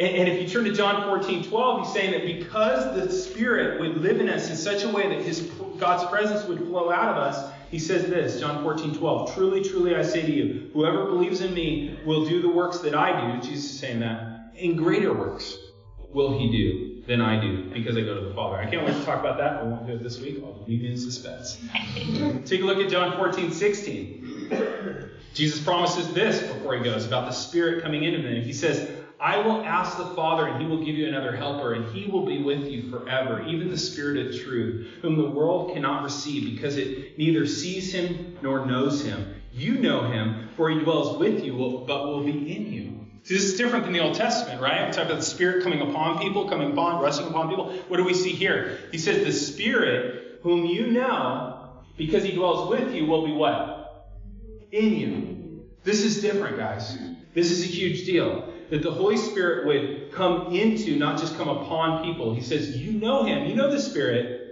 [0.00, 3.96] And, if you turn to John 14, 12, he's saying that because the Spirit would
[3.96, 5.40] live in us in such a way that His
[5.78, 9.34] God's presence would flow out of us, he says this, John 14, 12.
[9.34, 12.94] Truly, truly, I say to you, whoever believes in me will do the works that
[12.94, 13.42] I do.
[13.42, 14.52] Jesus is saying that.
[14.54, 15.56] In greater works
[16.12, 18.56] will he do than I do, because I go to the Father.
[18.56, 19.60] I can't wait to talk about that.
[19.60, 20.42] I won't do it this week.
[20.42, 21.58] I'll leave you in suspense.
[22.44, 25.10] Take a look at John 14, 16.
[25.32, 28.42] Jesus promises this before he goes about the Spirit coming into him.
[28.42, 31.92] He says, I will ask the Father, and he will give you another helper, and
[31.92, 36.04] he will be with you forever, even the Spirit of truth, whom the world cannot
[36.04, 39.34] receive, because it neither sees him nor knows him.
[39.52, 43.06] You know him, for he dwells with you, but will be in you.
[43.24, 44.86] See, this is different than the Old Testament, right?
[44.86, 47.72] We talk about the Spirit coming upon people, coming upon, resting upon people.
[47.88, 48.78] What do we see here?
[48.92, 54.14] He says, The Spirit, whom you know, because he dwells with you, will be what?
[54.70, 55.66] In you.
[55.82, 56.96] This is different, guys.
[57.34, 61.48] This is a huge deal that the Holy Spirit would come into, not just come
[61.48, 62.34] upon people.
[62.34, 64.44] He says, You know him, you know the Spirit.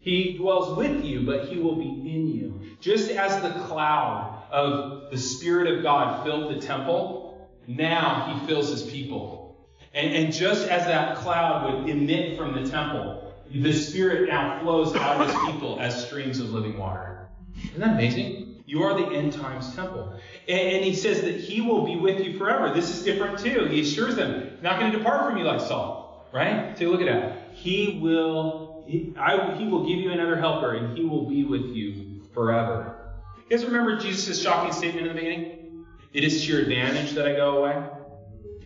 [0.00, 2.60] He dwells with you, but he will be in you.
[2.80, 8.70] Just as the cloud of the Spirit of God filled the temple, now he fills
[8.70, 9.56] his people.
[9.92, 14.94] And, and just as that cloud would emit from the temple, the Spirit now flows
[14.96, 17.28] out of his people as streams of living water.
[17.62, 18.49] Isn't that amazing?
[18.70, 20.14] You are the end times temple.
[20.46, 22.72] And, and, he says that he will be with you forever.
[22.72, 23.64] This is different too.
[23.64, 26.28] He assures them, not going to depart from you like Saul.
[26.32, 26.76] Right?
[26.76, 27.52] Take a look at that.
[27.52, 31.64] He will, he, I, he will give you another helper, and he will be with
[31.74, 33.16] you forever.
[33.48, 35.84] You guys remember Jesus' shocking statement in the beginning?
[36.12, 37.88] It is to your advantage that I go away.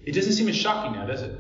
[0.05, 1.35] It doesn't seem as shocking now, does it?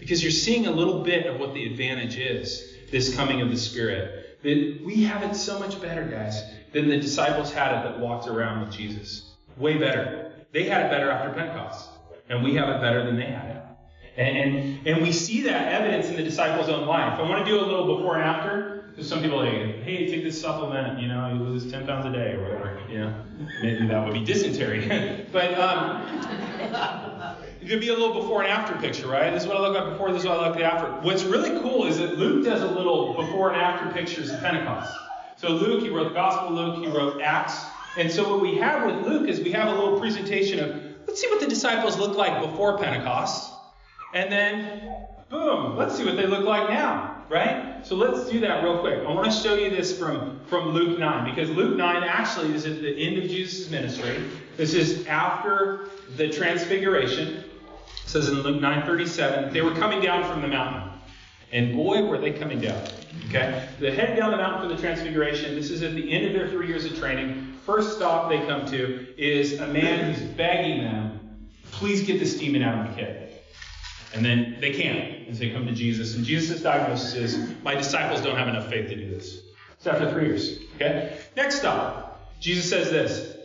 [0.00, 3.56] Because you're seeing a little bit of what the advantage is, this coming of the
[3.56, 4.42] Spirit.
[4.42, 8.26] That we have it so much better, guys than the disciples had it that walked
[8.28, 9.34] around with Jesus.
[9.56, 10.32] Way better.
[10.52, 11.90] They had it better after Pentecost,
[12.28, 13.62] and we have it better than they had it.
[14.16, 17.18] And, and, and we see that evidence in the disciples' own life.
[17.18, 20.06] I want to do a little before and after, because some people are like, hey,
[20.06, 22.72] take this supplement, you know, you lose 10 pounds a day or whatever.
[22.90, 23.24] Know,
[23.62, 25.26] maybe that would be dysentery.
[25.32, 26.06] but um,
[27.62, 29.30] it could be a little before and after picture, right?
[29.32, 30.90] This is what I look at before, this is what I look at after.
[31.00, 34.94] What's really cool is that Luke does a little before and after pictures of Pentecost.
[35.42, 37.64] So Luke, he wrote the Gospel Luke, he wrote Acts.
[37.96, 41.20] And so what we have with Luke is we have a little presentation of let's
[41.20, 43.52] see what the disciples look like before Pentecost.
[44.14, 44.94] And then,
[45.30, 47.84] boom, let's see what they look like now, right?
[47.84, 49.00] So let's do that real quick.
[49.00, 52.64] I want to show you this from, from Luke 9, because Luke 9 actually is
[52.64, 54.22] at the end of Jesus' ministry.
[54.56, 57.38] This is after the transfiguration.
[57.38, 57.44] It
[58.06, 60.88] says in Luke 9:37, they were coming down from the mountain.
[61.50, 62.80] And boy, were they coming down.
[63.28, 63.68] Okay?
[63.78, 65.54] They're heading down the mountain for the transfiguration.
[65.54, 67.54] This is at the end of their three years of training.
[67.64, 72.62] First stop they come to is a man who's begging them, please get this demon
[72.62, 73.30] out of my kid.
[74.14, 76.16] And then they can't as they come to Jesus.
[76.16, 79.40] And Jesus' diagnosis is, my disciples don't have enough faith to do this.
[79.76, 80.58] It's after three years.
[80.76, 81.18] Okay?
[81.36, 82.30] Next stop.
[82.40, 83.36] Jesus says this.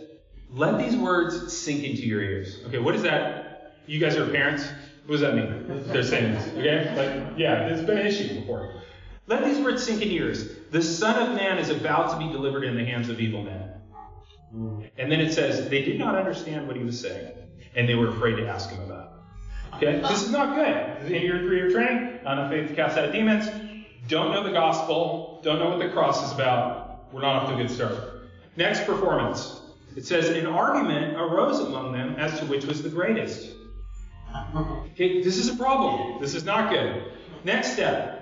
[0.51, 2.59] Let these words sink into your ears.
[2.67, 3.75] Okay, what is that?
[3.85, 4.65] You guys are parents?
[5.05, 5.83] What does that mean?
[5.87, 6.47] They're saying this.
[6.49, 6.95] Okay?
[6.95, 8.73] Like, yeah, there's been an issue before.
[9.27, 10.49] Let these words sink in ears.
[10.71, 13.73] The Son of Man is about to be delivered in the hands of evil men.
[14.97, 17.33] And then it says, they did not understand what he was saying,
[17.75, 19.11] and they were afraid to ask him about
[19.73, 19.75] it.
[19.75, 19.99] Okay?
[19.99, 21.11] This is not good.
[21.11, 23.45] In your three year training, not enough faith to cast out demons.
[24.07, 27.11] Don't know the gospel, don't know what the cross is about.
[27.11, 28.29] We're not off to a good start.
[28.55, 29.59] Next performance.
[29.97, 33.53] It says, an argument arose among them as to which was the greatest.
[34.91, 36.21] Okay, this is a problem.
[36.21, 37.03] This is not good.
[37.43, 38.16] Next step.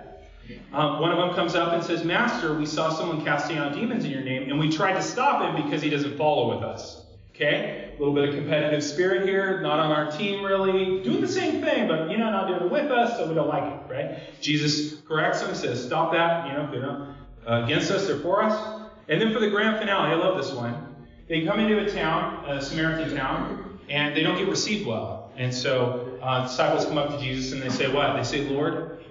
[0.73, 4.05] Um, one of them comes up and says, Master, we saw someone casting out demons
[4.05, 7.05] in your name, and we tried to stop him because he doesn't follow with us.
[7.33, 7.93] Okay?
[7.95, 11.61] A little bit of competitive spirit here, not on our team really, doing the same
[11.63, 14.41] thing, but you know, not doing it with us, so we don't like it, right?
[14.41, 17.15] Jesus corrects them, says, Stop that, you know, they're not
[17.47, 18.81] uh, against us, they're for us.
[19.07, 20.95] And then for the grand finale, I love this one.
[21.27, 25.31] They come into a town, a Samaritan town, and they don't get received well.
[25.37, 28.15] And so uh, disciples come up to Jesus and they say, What?
[28.15, 29.03] They say, Lord,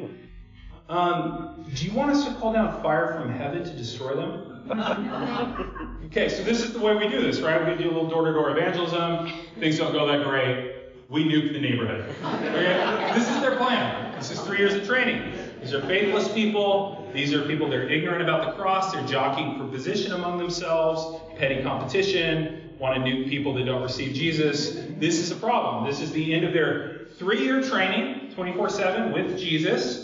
[0.89, 4.51] um, do you want us to call down fire from heaven to destroy them?
[6.07, 7.67] okay, so this is the way we do this, right?
[7.67, 9.31] We do a little door to door evangelism.
[9.59, 10.73] Things don't go that great.
[11.09, 12.15] We nuke the neighborhood.
[12.25, 13.13] Okay?
[13.15, 14.15] This is their plan.
[14.19, 15.33] This is three years of training.
[15.61, 17.11] These are faithless people.
[17.13, 18.93] These are people that are ignorant about the cross.
[18.93, 24.15] They're jockeying for position among themselves, petty competition, want to nuke people that don't receive
[24.15, 24.75] Jesus.
[24.99, 25.91] This is a problem.
[25.91, 30.04] This is the end of their three year training, 24 7 with Jesus.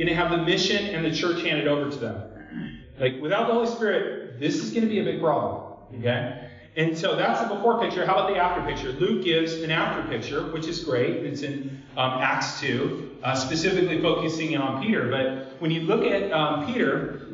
[0.00, 2.82] Going to have the mission and the church handed over to them.
[2.98, 5.74] Like, without the Holy Spirit, this is going to be a big problem.
[5.98, 6.48] Okay?
[6.74, 8.06] And so that's the before picture.
[8.06, 8.92] How about the after picture?
[8.92, 11.16] Luke gives an after picture, which is great.
[11.26, 15.10] It's in um, Acts 2, uh, specifically focusing on Peter.
[15.10, 17.26] But when you look at um, Peter,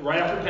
[0.00, 0.42] right after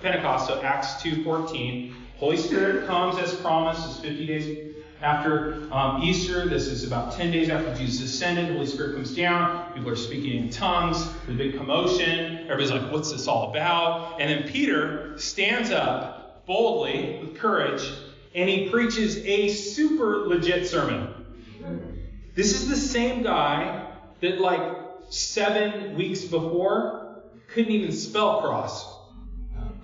[0.00, 3.84] Pentecost, so Acts 2.14, Holy Spirit comes as promised.
[3.84, 4.73] It's 50 days
[5.04, 6.48] after um, Easter.
[6.48, 8.48] This is about 10 days after Jesus ascended.
[8.48, 9.72] The Holy Spirit comes down.
[9.74, 11.06] People are speaking in tongues.
[11.26, 12.48] There's a big commotion.
[12.50, 14.20] Everybody's like, what's this all about?
[14.20, 17.86] And then Peter stands up boldly with courage
[18.34, 21.12] and he preaches a super legit sermon.
[22.34, 24.76] This is the same guy that, like,
[25.08, 28.92] seven weeks before couldn't even spell cross.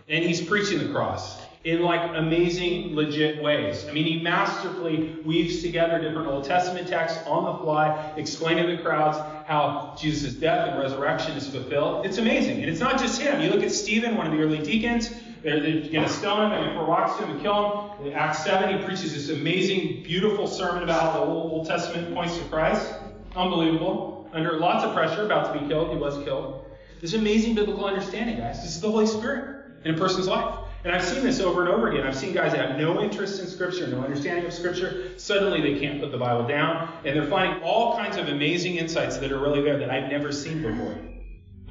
[0.08, 3.86] And he's preaching the cross in like amazing, legit ways.
[3.86, 8.76] I mean, he masterfully weaves together different Old Testament texts on the fly, explaining to
[8.76, 12.06] the crowds how Jesus' death and resurrection is fulfilled.
[12.06, 12.60] It's amazing.
[12.62, 13.42] And it's not just him.
[13.42, 15.10] You look at Stephen, one of the early deacons,
[15.42, 18.06] they're, they're going to stone him, to throw rocks to him and kill him.
[18.06, 22.38] In Acts 7, he preaches this amazing, beautiful sermon about how the Old Testament points
[22.38, 22.90] to Christ.
[23.36, 24.30] Unbelievable.
[24.32, 26.64] Under lots of pressure, about to be killed, he was killed.
[27.02, 28.62] This amazing biblical understanding, guys.
[28.62, 30.54] This is the Holy Spirit in a person's life.
[30.82, 32.06] And I've seen this over and over again.
[32.06, 35.10] I've seen guys that have no interest in Scripture, no understanding of Scripture.
[35.18, 39.18] Suddenly they can't put the Bible down, and they're finding all kinds of amazing insights
[39.18, 40.92] that are really there that I've never seen before.
[40.92, 41.20] And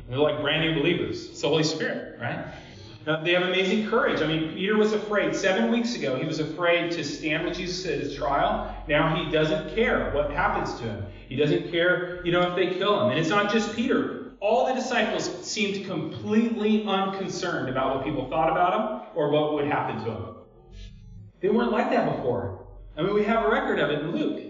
[0.07, 1.29] they're like brand new believers.
[1.29, 2.53] It's the Holy Spirit, right?
[3.07, 4.21] Now, they have amazing courage.
[4.21, 5.35] I mean, Peter was afraid.
[5.35, 8.75] Seven weeks ago, he was afraid to stand with Jesus at his trial.
[8.87, 11.05] Now he doesn't care what happens to him.
[11.27, 13.09] He doesn't care, you know, if they kill him.
[13.09, 18.49] And it's not just Peter all the disciples seemed completely unconcerned about what people thought
[18.49, 20.35] about them or what would happen to them.
[21.41, 22.67] They weren't like that before.
[22.97, 24.43] I mean, we have a record of it in Luke.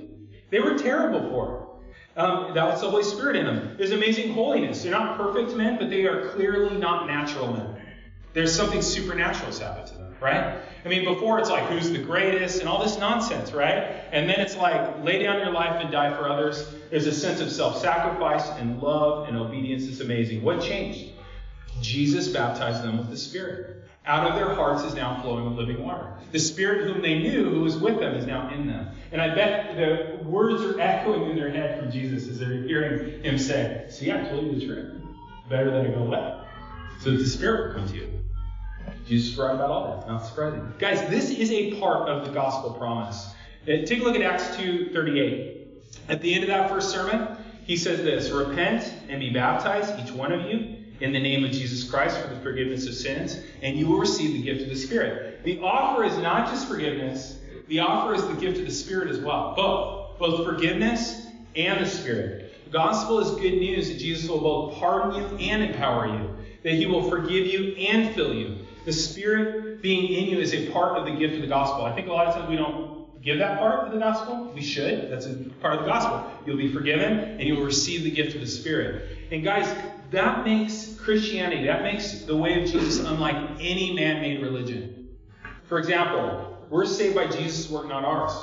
[0.49, 1.79] They were terrible before.
[2.15, 3.75] Um, that was the Holy Spirit in them.
[3.77, 4.81] There's amazing holiness.
[4.83, 7.77] They're not perfect men, but they are clearly not natural men.
[8.33, 10.59] There's something supernatural has happened to them, right?
[10.85, 14.03] I mean, before it's like, who's the greatest and all this nonsense, right?
[14.11, 16.73] And then it's like, lay down your life and die for others.
[16.89, 19.87] There's a sense of self sacrifice and love and obedience.
[19.87, 20.41] It's amazing.
[20.41, 21.11] What changed?
[21.81, 23.83] Jesus baptized them with the Spirit.
[24.05, 26.13] Out of their hearts is now flowing living water.
[26.31, 28.89] The Spirit whom they knew, who was with them, is now in them.
[29.11, 33.21] And I bet the words are echoing in their head from Jesus as they're hearing
[33.23, 35.01] him say, See, I told you the truth.
[35.49, 36.41] Better than I go away.
[37.01, 38.19] So the Spirit will come to you.
[39.05, 40.07] Jesus is right about all that.
[40.07, 40.73] Not surprising.
[40.77, 43.33] Guys, this is a part of the gospel promise.
[43.63, 45.67] Uh, take a look at Acts 2.38.
[46.07, 50.11] At the end of that first sermon, he says this, Repent and be baptized, each
[50.11, 53.77] one of you, in the name of Jesus Christ for the forgiveness of sins, and
[53.77, 55.43] you will receive the gift of the Spirit.
[55.43, 59.19] The offer is not just forgiveness, the offer is the gift of the Spirit as
[59.19, 59.53] well.
[59.55, 60.19] Both.
[60.19, 62.53] Both forgiveness and the Spirit.
[62.65, 66.73] The gospel is good news that Jesus will both pardon you and empower you, that
[66.73, 68.57] he will forgive you and fill you.
[68.89, 71.85] The Spirit being in you is a part of the gift of the gospel.
[71.85, 74.51] I think a lot of times we don't give that part of the gospel.
[74.55, 75.11] We should.
[75.11, 76.27] That's a part of the gospel.
[76.43, 79.15] You'll be forgiven and you will receive the gift of the Spirit.
[79.29, 79.71] And guys,
[80.09, 85.09] that makes Christianity, that makes the way of Jesus unlike any man made religion.
[85.65, 88.33] For example, we're saved by Jesus' work, not ours,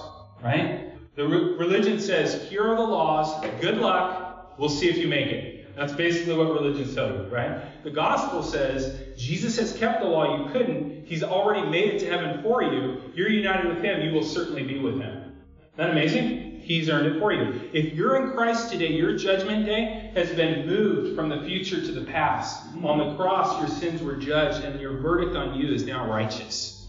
[0.45, 0.93] right?
[1.17, 5.27] The re- religion says, here are the laws, good luck, we'll see if you make
[5.27, 5.56] it.
[5.77, 7.85] That's basically what religions tell you, right?
[7.85, 11.05] The gospel says Jesus has kept the law, you couldn't.
[11.07, 13.03] He's already made it to heaven for you.
[13.15, 15.37] You're united with him, you will certainly be with him.
[15.75, 16.61] Isn't that amazing?
[16.63, 17.71] He's earned it for you.
[17.73, 21.93] If you're in Christ today, your judgment day has been moved from the future to
[21.93, 22.65] the past.
[22.83, 26.89] On the cross, your sins were judged, and your verdict on you is now righteous.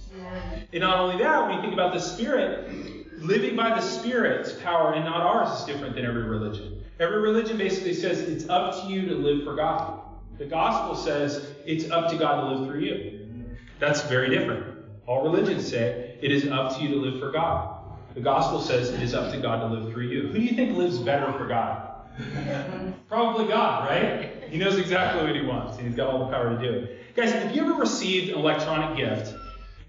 [0.74, 4.94] And not only that, when you think about the Spirit, living by the Spirit's power
[4.94, 6.77] and not ours is different than every religion.
[7.00, 10.02] Every religion basically says it's up to you to live for God.
[10.40, 13.46] The gospel says it's up to God to live through you.
[13.80, 14.78] That's very different.
[15.06, 17.78] All religions say it is up to you to live for God.
[18.16, 20.28] The gospel says it is up to God to live through you.
[20.30, 21.88] Who do you think lives better for God?
[23.08, 24.44] Probably God, right?
[24.50, 27.16] He knows exactly what he wants, and he's got all the power to do it.
[27.16, 29.36] Guys, have you ever received an electronic gift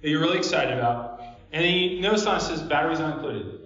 [0.03, 3.58] that you're really excited about, and you notice on it says batteries not included?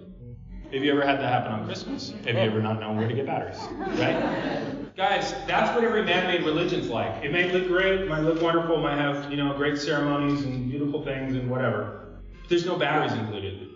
[0.73, 2.15] Have you ever had that happen on Christmas?
[2.25, 3.59] Have you ever not known where to get batteries?
[3.99, 4.95] Right?
[4.97, 7.23] Guys, that's what every man-made religion's like.
[7.23, 10.71] It may look great, it might look wonderful, might have, you know, great ceremonies and
[10.71, 12.17] beautiful things and whatever.
[12.41, 13.69] But there's no batteries included.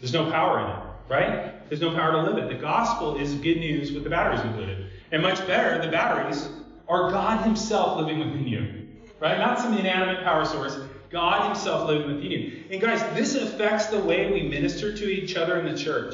[0.00, 1.68] There's no power in it, right?
[1.68, 2.48] There's no power to live it.
[2.48, 4.92] The gospel is good news with the batteries included.
[5.12, 6.48] And much better, the batteries
[6.88, 8.88] are God Himself living within you,
[9.20, 9.38] right?
[9.38, 10.78] Not some inanimate power source.
[11.14, 12.64] God Himself living within you.
[12.72, 16.12] And guys, this affects the way we minister to each other in the church.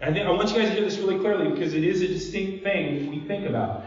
[0.00, 2.06] I, think, I want you guys to hear this really clearly because it is a
[2.06, 3.84] distinct thing we think about.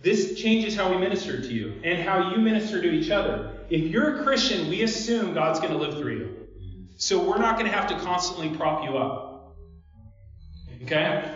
[0.00, 3.66] This changes how we minister to you and how you minister to each other.
[3.70, 6.36] If you're a Christian, we assume God's going to live through you.
[6.96, 9.56] So we're not going to have to constantly prop you up.
[10.84, 11.28] Okay?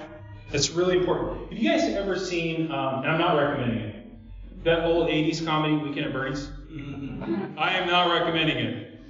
[0.53, 1.51] That's really important.
[1.51, 5.75] Have you guys ever seen, um, and I'm not recommending it, that old 80s comedy,
[5.75, 6.49] Weekend at Bernie's?
[7.57, 9.01] I am not recommending it.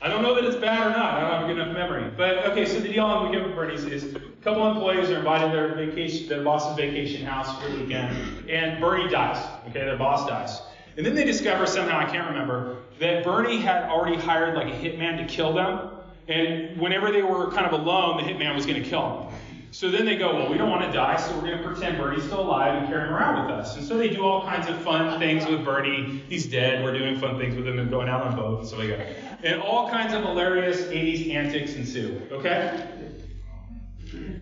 [0.00, 1.14] I don't know that it's bad or not.
[1.14, 2.10] I don't have a good enough memory.
[2.16, 5.52] But okay, so the deal on Weekend Bernie's is a couple employees are invited to
[5.52, 9.44] their vacation, their boss's vacation house for the weekend, and Bernie dies.
[9.68, 10.60] Okay, their boss dies.
[10.96, 14.76] And then they discover somehow, I can't remember, that Bernie had already hired like a
[14.76, 15.90] hitman to kill them.
[16.28, 19.31] And whenever they were kind of alone, the hitman was going to kill them.
[19.72, 21.96] So then they go, well, we don't want to die, so we're going to pretend
[21.96, 23.74] Bernie's still alive and carry him around with us.
[23.74, 26.22] And so they do all kinds of fun things with Bernie.
[26.28, 26.84] He's dead.
[26.84, 29.42] We're doing fun things with him and going out on boats and stuff like that.
[29.42, 32.20] And all kinds of hilarious 80s antics ensue.
[32.30, 32.86] Okay?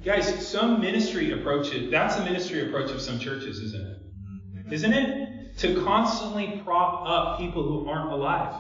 [0.05, 4.73] Guys, some ministry approaches, that's the ministry approach of some churches, isn't it?
[4.73, 5.59] Isn't it?
[5.59, 8.53] To constantly prop up people who aren't alive,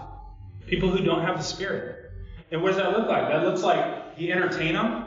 [0.67, 2.13] people who don't have the Spirit.
[2.53, 3.29] And what does that look like?
[3.29, 5.00] That looks like you entertain them,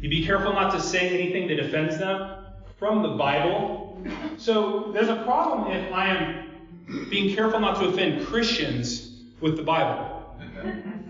[0.00, 2.44] you be careful not to say anything that offends them
[2.78, 4.00] from the Bible.
[4.36, 9.62] So there's a problem if I am being careful not to offend Christians with the
[9.62, 10.12] Bible.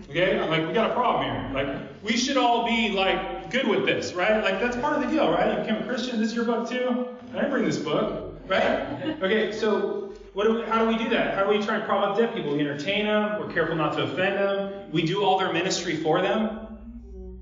[0.09, 0.39] Okay?
[0.39, 1.51] I'm like, we got a problem here.
[1.53, 4.43] Like, we should all be like good with this, right?
[4.43, 5.57] Like that's part of the deal, right?
[5.57, 7.07] You become a Christian, this is your book too.
[7.31, 9.17] I didn't bring this book, right?
[9.21, 11.35] Okay, so what do we, how do we do that?
[11.35, 12.53] How do we try and up dead people?
[12.53, 16.21] We entertain them, we're careful not to offend them, we do all their ministry for
[16.21, 16.66] them.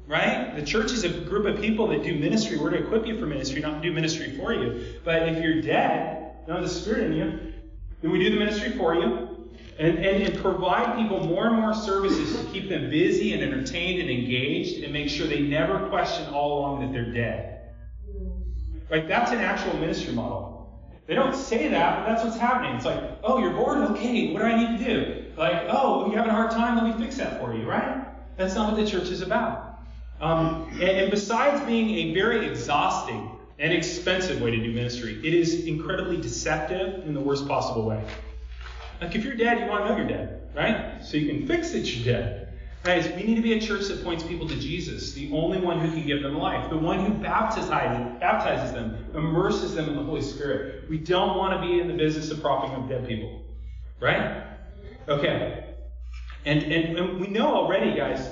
[0.08, 0.56] Right?
[0.56, 2.58] The church is a group of people that do ministry.
[2.58, 5.00] We're to equip you for ministry, not do ministry for you.
[5.04, 7.54] But if you're dead, not the Spirit in you,
[8.02, 11.74] then we do the ministry for you and, and, and provide people more and more
[11.74, 16.32] services to keep them busy and entertained and engaged and make sure they never question
[16.34, 17.52] all along that they're dead.
[18.90, 20.56] Like, That's an actual ministry model.
[21.08, 22.76] They don't say that, but that's what's happening.
[22.76, 23.78] It's like, oh, you're bored?
[23.92, 25.26] Okay, what do I need to do?
[25.38, 26.76] Like, oh, you're having a hard time?
[26.78, 28.08] Let me fix that for you, right?
[28.38, 29.65] That's not what the church is about.
[30.22, 35.34] Um, and, and besides being a very exhausting and expensive way to do ministry, it
[35.34, 38.04] is incredibly deceptive in the worst possible way.
[39.02, 41.04] Like if you're dead, you want to know you're dead, right?
[41.04, 42.42] So you can fix that you're dead.
[42.84, 45.80] Guys, we need to be a church that points people to Jesus, the only one
[45.80, 50.04] who can give them life, the one who baptizes, baptizes them, immerses them in the
[50.04, 50.88] Holy Spirit.
[50.88, 53.44] We don't want to be in the business of propping up dead people,
[54.00, 54.44] right?
[55.08, 55.74] Okay.
[56.46, 58.30] And, and, and we know already, guys,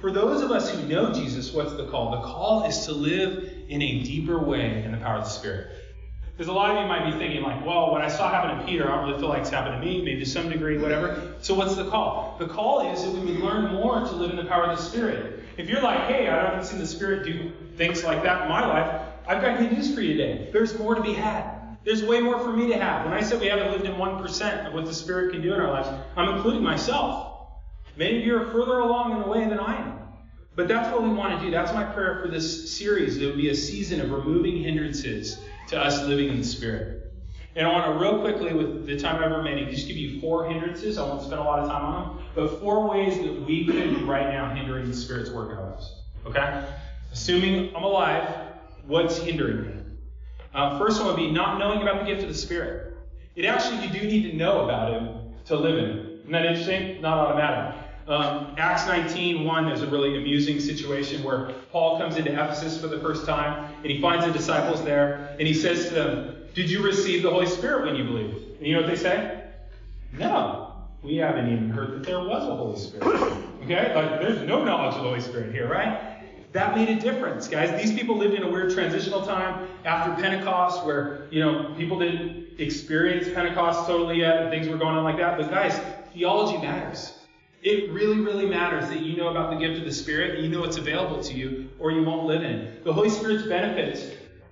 [0.00, 2.10] for those of us who know Jesus, what's the call?
[2.10, 5.80] The call is to live in a deeper way in the power of the Spirit.
[6.36, 8.64] Because a lot of you might be thinking, like, well, what I saw happen to
[8.66, 11.36] Peter, I don't really feel like it's happened to me, maybe to some degree, whatever.
[11.40, 12.36] So what's the call?
[12.40, 14.82] The call is that we would learn more to live in the power of the
[14.82, 15.44] Spirit.
[15.56, 18.66] If you're like, hey, I haven't seen the Spirit do things like that in my
[18.66, 20.50] life, I've got good news for you today.
[20.52, 21.78] There's more to be had.
[21.84, 23.04] There's way more for me to have.
[23.04, 25.60] When I said we haven't lived in 1% of what the Spirit can do in
[25.60, 27.33] our lives, I'm including myself.
[27.96, 29.98] Many of you are further along in the way than I am.
[30.56, 31.50] But that's what we want to do.
[31.50, 33.16] That's my prayer for this series.
[33.16, 35.38] It would be a season of removing hindrances
[35.68, 37.12] to us living in the Spirit.
[37.56, 40.20] And I want to real quickly, with the time I have remaining, just give you
[40.20, 40.98] four hindrances.
[40.98, 43.90] I won't spend a lot of time on them, but four ways that we could
[43.90, 46.02] be right now hindering the Spirit's work in lives.
[46.26, 46.66] Okay?
[47.12, 48.28] Assuming I'm alive,
[48.86, 49.74] what's hindering me?
[50.52, 52.96] Uh, first one would be not knowing about the gift of the Spirit.
[53.36, 56.18] It actually, you do need to know about it to live in Him.
[56.20, 57.02] Isn't that interesting?
[57.02, 57.83] Not automatic.
[58.06, 62.88] Um, Acts 19, 1, there's a really amusing situation where Paul comes into Ephesus for
[62.88, 66.70] the first time, and he finds the disciples there, and he says to them, Did
[66.70, 68.58] you receive the Holy Spirit when you believed?
[68.58, 69.44] And you know what they say?
[70.12, 70.72] No.
[71.02, 73.32] We haven't even heard that there was a Holy Spirit.
[73.62, 73.94] Okay?
[73.94, 76.10] Like, there's no knowledge of the Holy Spirit here, right?
[76.52, 77.82] That made a difference, guys.
[77.82, 82.60] These people lived in a weird transitional time after Pentecost where, you know, people didn't
[82.60, 85.36] experience Pentecost totally yet and things were going on like that.
[85.36, 85.78] But, guys,
[86.12, 87.18] theology matters.
[87.64, 90.50] It really, really matters that you know about the gift of the Spirit, that you
[90.50, 92.76] know it's available to you, or you won't live in.
[92.84, 94.06] The Holy Spirit's benefits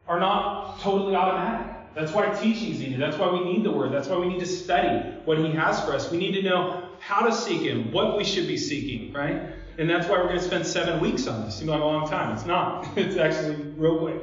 [0.08, 1.76] are not totally automatic.
[1.94, 2.98] That's why teaching is needed.
[2.98, 3.92] That's why we need the Word.
[3.92, 6.10] That's why we need to study what He has for us.
[6.10, 9.42] We need to know how to seek Him, what we should be seeking, right?
[9.76, 11.56] And that's why we're going to spend seven weeks on this.
[11.56, 12.34] Seems like a long time.
[12.34, 12.88] It's not.
[12.96, 14.22] It's actually real quick.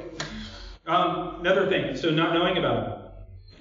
[0.88, 1.96] Um, another thing.
[1.96, 3.12] So not knowing about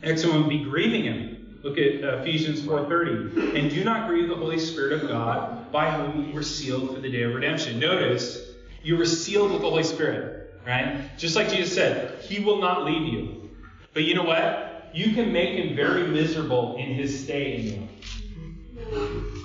[0.02, 0.42] Him.
[0.42, 1.29] Would be grieving Him.
[1.62, 3.56] Look at Ephesians 4:30.
[3.60, 7.02] And do not grieve the Holy Spirit of God, by whom you were sealed for
[7.02, 7.80] the day of redemption.
[7.80, 8.42] Notice,
[8.82, 11.10] you were sealed with the Holy Spirit, right?
[11.18, 13.50] Just like Jesus said, He will not leave you.
[13.94, 14.90] But you know what?
[14.94, 17.88] You can make Him very miserable in His stay in you.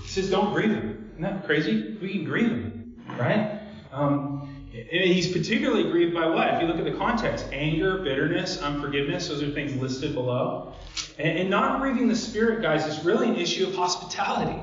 [0.02, 1.10] He says, don't grieve Him.
[1.12, 1.96] Isn't that crazy?
[2.00, 3.60] We can grieve Him, right?
[3.92, 6.54] Um, he's particularly grieved by what?
[6.54, 10.74] If you look at the context, anger, bitterness, unforgiveness, those are things listed below.
[11.18, 14.60] And, and not grieving the Spirit, guys, is really an issue of hospitality.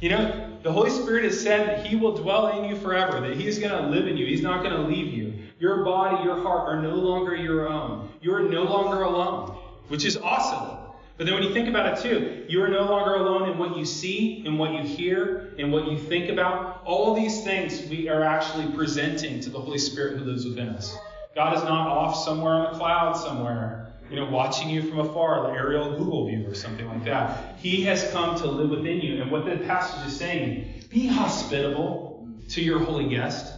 [0.00, 3.36] You know, the Holy Spirit has said that He will dwell in you forever, that
[3.36, 5.34] He's going to live in you, He's not going to leave you.
[5.58, 8.08] Your body, your heart are no longer your own.
[8.20, 9.56] You are no longer alone,
[9.88, 10.78] which is awesome.
[11.16, 13.76] But then when you think about it too, you are no longer alone in what
[13.76, 16.82] you see, in what you hear, in what you think about.
[16.84, 20.96] All these things we are actually presenting to the Holy Spirit who lives within us.
[21.36, 25.48] God is not off somewhere on the cloud somewhere, you know, watching you from afar,
[25.48, 27.56] the aerial Google view or something like that.
[27.58, 29.22] He has come to live within you.
[29.22, 33.52] And what the passage is saying, be hospitable to your holy guest.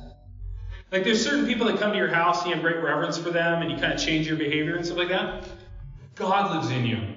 [0.93, 3.31] Like there's certain people that come to your house and you have great reverence for
[3.31, 5.49] them and you kind of change your behavior and stuff like that.
[6.15, 7.17] God lives in you.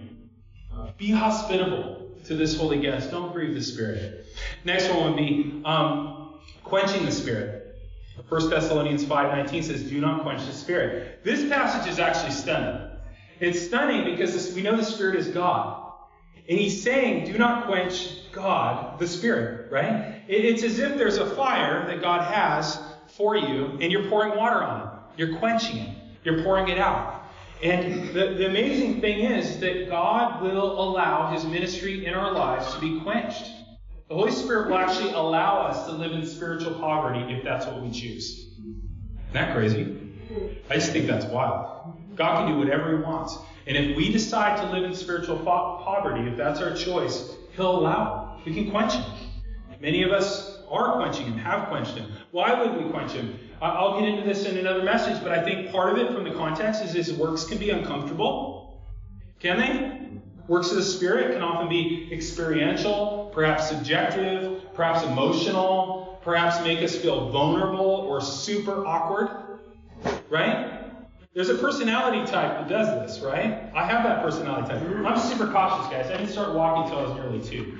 [0.97, 3.11] Be hospitable to this holy guest.
[3.11, 4.25] Don't grieve the Spirit.
[4.65, 7.77] Next one would be um, quenching the Spirit.
[8.27, 11.23] 1 Thessalonians 5.19 says, Do not quench the Spirit.
[11.23, 12.88] This passage is actually stunning.
[13.39, 15.93] It's stunning because this, we know the Spirit is God.
[16.49, 20.21] And he's saying, Do not quench God, the Spirit, right?
[20.27, 22.81] It, it's as if there's a fire that God has
[23.15, 24.93] for you and you're pouring water on it.
[25.17, 25.97] You're quenching it.
[26.23, 27.25] You're pouring it out.
[27.61, 32.73] And the, the amazing thing is that God will allow his ministry in our lives
[32.73, 33.51] to be quenched.
[34.07, 37.81] The Holy Spirit will actually allow us to live in spiritual poverty if that's what
[37.81, 38.47] we choose.
[38.57, 39.97] Isn't that crazy?
[40.69, 41.98] I just think that's wild.
[42.19, 43.37] God can do whatever he wants.
[43.65, 47.79] And if we decide to live in spiritual po- poverty, if that's our choice, he'll
[47.79, 48.45] allow it.
[48.45, 49.05] We can quench him.
[49.79, 52.11] Many of us are quenching him, have quenched him.
[52.31, 53.39] Why would we quench him?
[53.61, 56.31] I'll get into this in another message, but I think part of it from the
[56.31, 58.83] context is his works can be uncomfortable.
[59.39, 60.19] Can they?
[60.49, 66.95] Works of the Spirit can often be experiential, perhaps subjective, perhaps emotional, perhaps make us
[66.95, 69.29] feel vulnerable or super awkward.
[70.29, 70.78] Right?
[71.35, 73.69] There's a personality type that does this, right?
[73.75, 74.81] I have that personality type.
[75.05, 76.07] I'm super cautious, guys.
[76.07, 77.77] I didn't start walking until I was nearly two.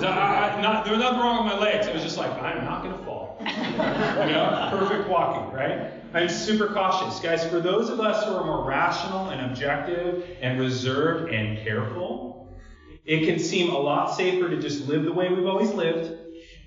[0.00, 1.86] Not, there was nothing wrong with my legs.
[1.86, 3.36] It was just like, I'm not going to fall.
[3.40, 5.92] you know, perfect walking, right?
[6.12, 7.20] I'm super cautious.
[7.20, 12.52] Guys, for those of us who are more rational and objective and reserved and careful,
[13.04, 16.18] it can seem a lot safer to just live the way we've always lived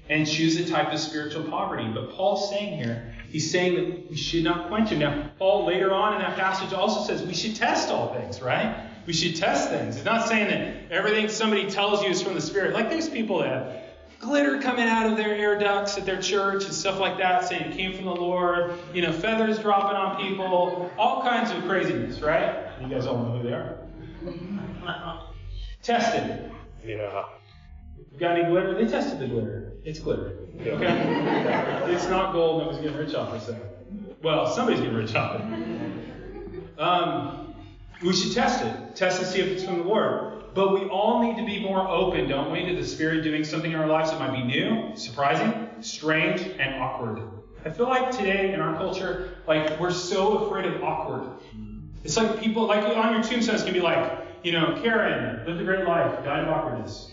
[0.07, 1.89] and choose a type of spiritual poverty.
[1.93, 4.99] But Paul's saying here, he's saying that we should not quench him.
[4.99, 8.87] Now, Paul later on in that passage also says we should test all things, right?
[9.05, 9.95] We should test things.
[9.95, 12.73] It's not saying that everything somebody tells you is from the Spirit.
[12.73, 13.83] Like there's people that have
[14.19, 17.71] glitter coming out of their air ducts at their church and stuff like that, saying
[17.71, 18.73] it came from the Lord.
[18.93, 22.69] You know, feathers dropping on people, all kinds of craziness, right?
[22.81, 23.77] You guys all know who they are.
[25.81, 26.51] Tested.
[26.85, 27.23] Yeah.
[28.11, 28.73] We got any glitter?
[28.73, 29.73] They tested the glitter.
[29.85, 30.37] It's glitter.
[30.59, 31.83] Okay?
[31.93, 32.61] it's not gold.
[32.63, 33.61] Nobody's getting rich off this thing.
[34.21, 36.79] Well, somebody's getting rich off it.
[36.79, 37.55] Um,
[38.03, 38.95] We should test it.
[38.95, 40.53] Test to see if it's from the Lord.
[40.53, 43.71] But we all need to be more open, don't we, to the Spirit doing something
[43.71, 47.21] in our lives that might be new, surprising, strange, and awkward.
[47.65, 51.29] I feel like today in our culture, like we're so afraid of awkward.
[52.03, 55.61] It's like people, like on your tombstone, it's gonna be like, you know, Karen lived
[55.61, 57.11] a great life, died of awkwardness.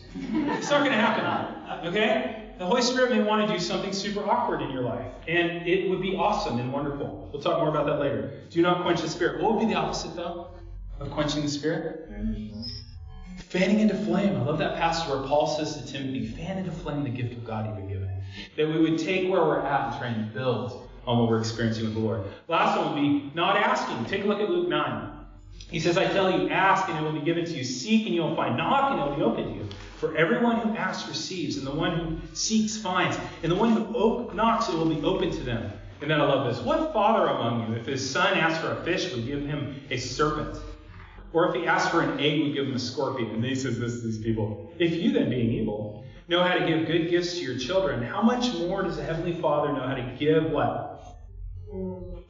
[0.58, 1.86] It's not gonna happen.
[1.88, 2.42] Okay?
[2.58, 5.90] The Holy Spirit may want to do something super awkward in your life, and it
[5.90, 7.28] would be awesome and wonderful.
[7.30, 8.32] We'll talk more about that later.
[8.50, 9.42] Do not quench the Spirit.
[9.42, 10.48] What would be the opposite, though,
[10.98, 12.08] of quenching the Spirit?
[13.50, 14.36] Fanning into flame.
[14.36, 17.44] I love that passage where Paul says to Timothy, fan into flame the gift of
[17.44, 18.10] God you've been given.
[18.56, 21.84] That we would take where we're at and try and build on what we're experiencing
[21.84, 22.22] with the Lord.
[22.48, 24.06] Last one would be not asking.
[24.06, 25.12] Take a look at Luke 9.
[25.70, 27.64] He says, I tell you, ask and it will be given to you.
[27.64, 28.56] Seek and you will find.
[28.56, 29.65] Knock and it will be opened to you.
[29.96, 33.84] For everyone who asks receives, and the one who seeks finds, and the one who
[33.94, 35.72] op- knocks it will be open to them.
[36.02, 36.62] And then I love this.
[36.62, 39.96] What father among you, if his son asks for a fish, would give him a
[39.96, 40.58] serpent?
[41.32, 43.30] Or if he asks for an egg, would give him a scorpion?
[43.30, 44.70] And he says this to these people.
[44.78, 48.20] If you then, being evil, know how to give good gifts to your children, how
[48.20, 51.16] much more does the Heavenly Father know how to give what?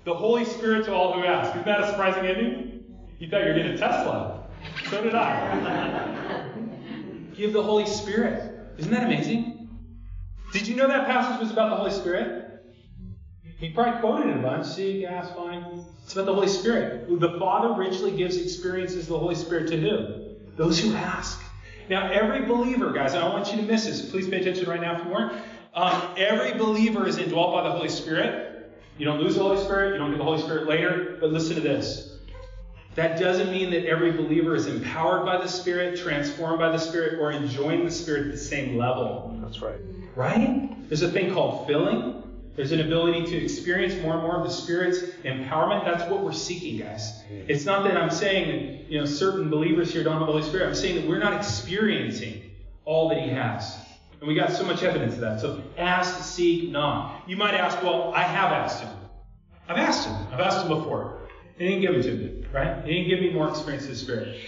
[0.05, 1.51] The Holy Spirit to all who ask.
[1.51, 2.85] Isn't that a surprising ending?
[3.19, 4.45] You thought you were getting a Tesla.
[4.89, 6.13] So did I.
[7.37, 8.53] give the Holy Spirit.
[8.79, 9.69] Isn't that amazing?
[10.53, 12.63] Did you know that passage was about the Holy Spirit?
[13.59, 14.67] He probably quoted it a bunch.
[14.67, 15.85] See, gas, fine.
[16.05, 17.09] It's about the Holy Spirit.
[17.21, 20.37] The Father richly gives experiences of the Holy Spirit to who?
[20.57, 21.41] Those who ask.
[21.89, 24.11] Now, every believer, guys, I don't want you to miss this.
[24.11, 25.41] Please pay attention right now if you weren't.
[25.73, 28.73] Um, every believer is indwelt by the Holy Spirit.
[28.99, 29.93] You don't lose the Holy Spirit.
[29.93, 31.19] You don't get the Holy Spirit later.
[31.21, 32.16] But listen to this.
[32.97, 37.21] That doesn't mean that every believer is empowered by the Spirit, transformed by the Spirit,
[37.21, 39.39] or enjoying the Spirit at the same level.
[39.43, 39.79] That's right.
[40.15, 40.89] Right?
[40.89, 42.23] There's a thing called filling.
[42.57, 45.85] There's an ability to experience more and more of the Spirit's empowerment.
[45.85, 47.23] That's what we're seeking, guys.
[47.31, 50.43] It's not that I'm saying that you know certain believers here don't have the Holy
[50.43, 50.67] Spirit.
[50.67, 52.51] I'm saying that we're not experiencing
[52.87, 53.77] all that He has.
[54.21, 55.41] And we got so much evidence of that.
[55.41, 57.25] So ask, seek, knock.
[57.27, 58.97] You might ask, well, I have asked Him.
[59.69, 60.17] I've asked Him.
[60.33, 61.19] I've asked Him before.
[61.59, 62.85] He didn't give it to me, right?
[62.85, 64.41] He didn't give me more experience of the Spirit.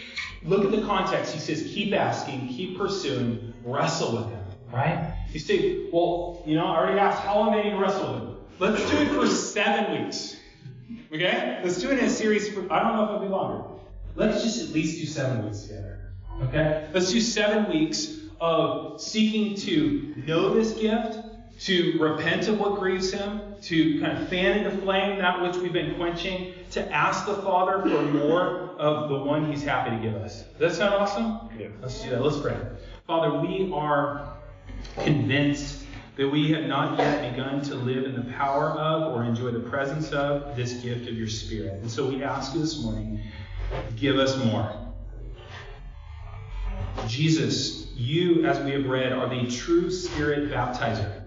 [0.45, 1.33] Look at the context.
[1.33, 5.15] He says, keep asking, keep pursuing, wrestle with Him, right?
[5.33, 8.23] You say, well, you know, I already asked how long they need to wrestle with
[8.23, 8.37] Him.
[8.59, 10.37] Let's do it for seven weeks.
[11.13, 11.61] Okay?
[11.63, 13.65] Let's do it in a series for, I don't know if it'll be longer.
[14.15, 16.13] Let's just at least do seven weeks together.
[16.45, 16.89] Okay?
[16.93, 21.19] Let's do seven weeks of seeking to know this gift,
[21.61, 25.73] to repent of what grieves him, to kind of fan into flame that which we've
[25.73, 30.15] been quenching, to ask the Father for more of the one he's happy to give
[30.15, 30.45] us.
[30.59, 31.49] Does that sound awesome?
[31.59, 31.69] Yeah.
[31.83, 32.23] Let's do that.
[32.23, 32.57] Let's pray.
[33.07, 34.37] Father, we are
[34.99, 35.85] convinced
[36.17, 39.61] that we have not yet begun to live in the power of or enjoy the
[39.61, 41.75] presence of this gift of your Spirit.
[41.75, 43.21] And so we ask you this morning,
[43.97, 44.73] give us more.
[47.07, 51.23] Jesus, you, as we have read, are the true Spirit baptizer.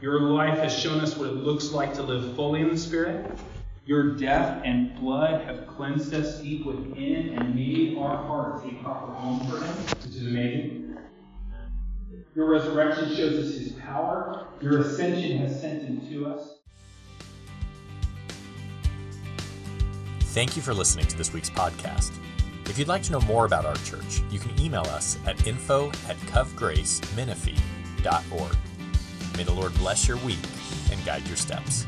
[0.00, 3.36] Your life has shown us what it looks like to live fully in the Spirit.
[3.84, 9.12] Your death and blood have cleansed us deep within and made our hearts a proper
[9.12, 10.96] home for Him, which is amazing.
[12.36, 14.46] Your resurrection shows us His power.
[14.60, 16.58] Your ascension has sent Him to us.
[20.20, 22.12] Thank you for listening to this week's podcast.
[22.66, 25.88] If you'd like to know more about our church, you can email us at info
[26.08, 28.56] at covgracemenifee.org.
[29.38, 30.40] May the Lord bless your week
[30.90, 31.86] and guide your steps.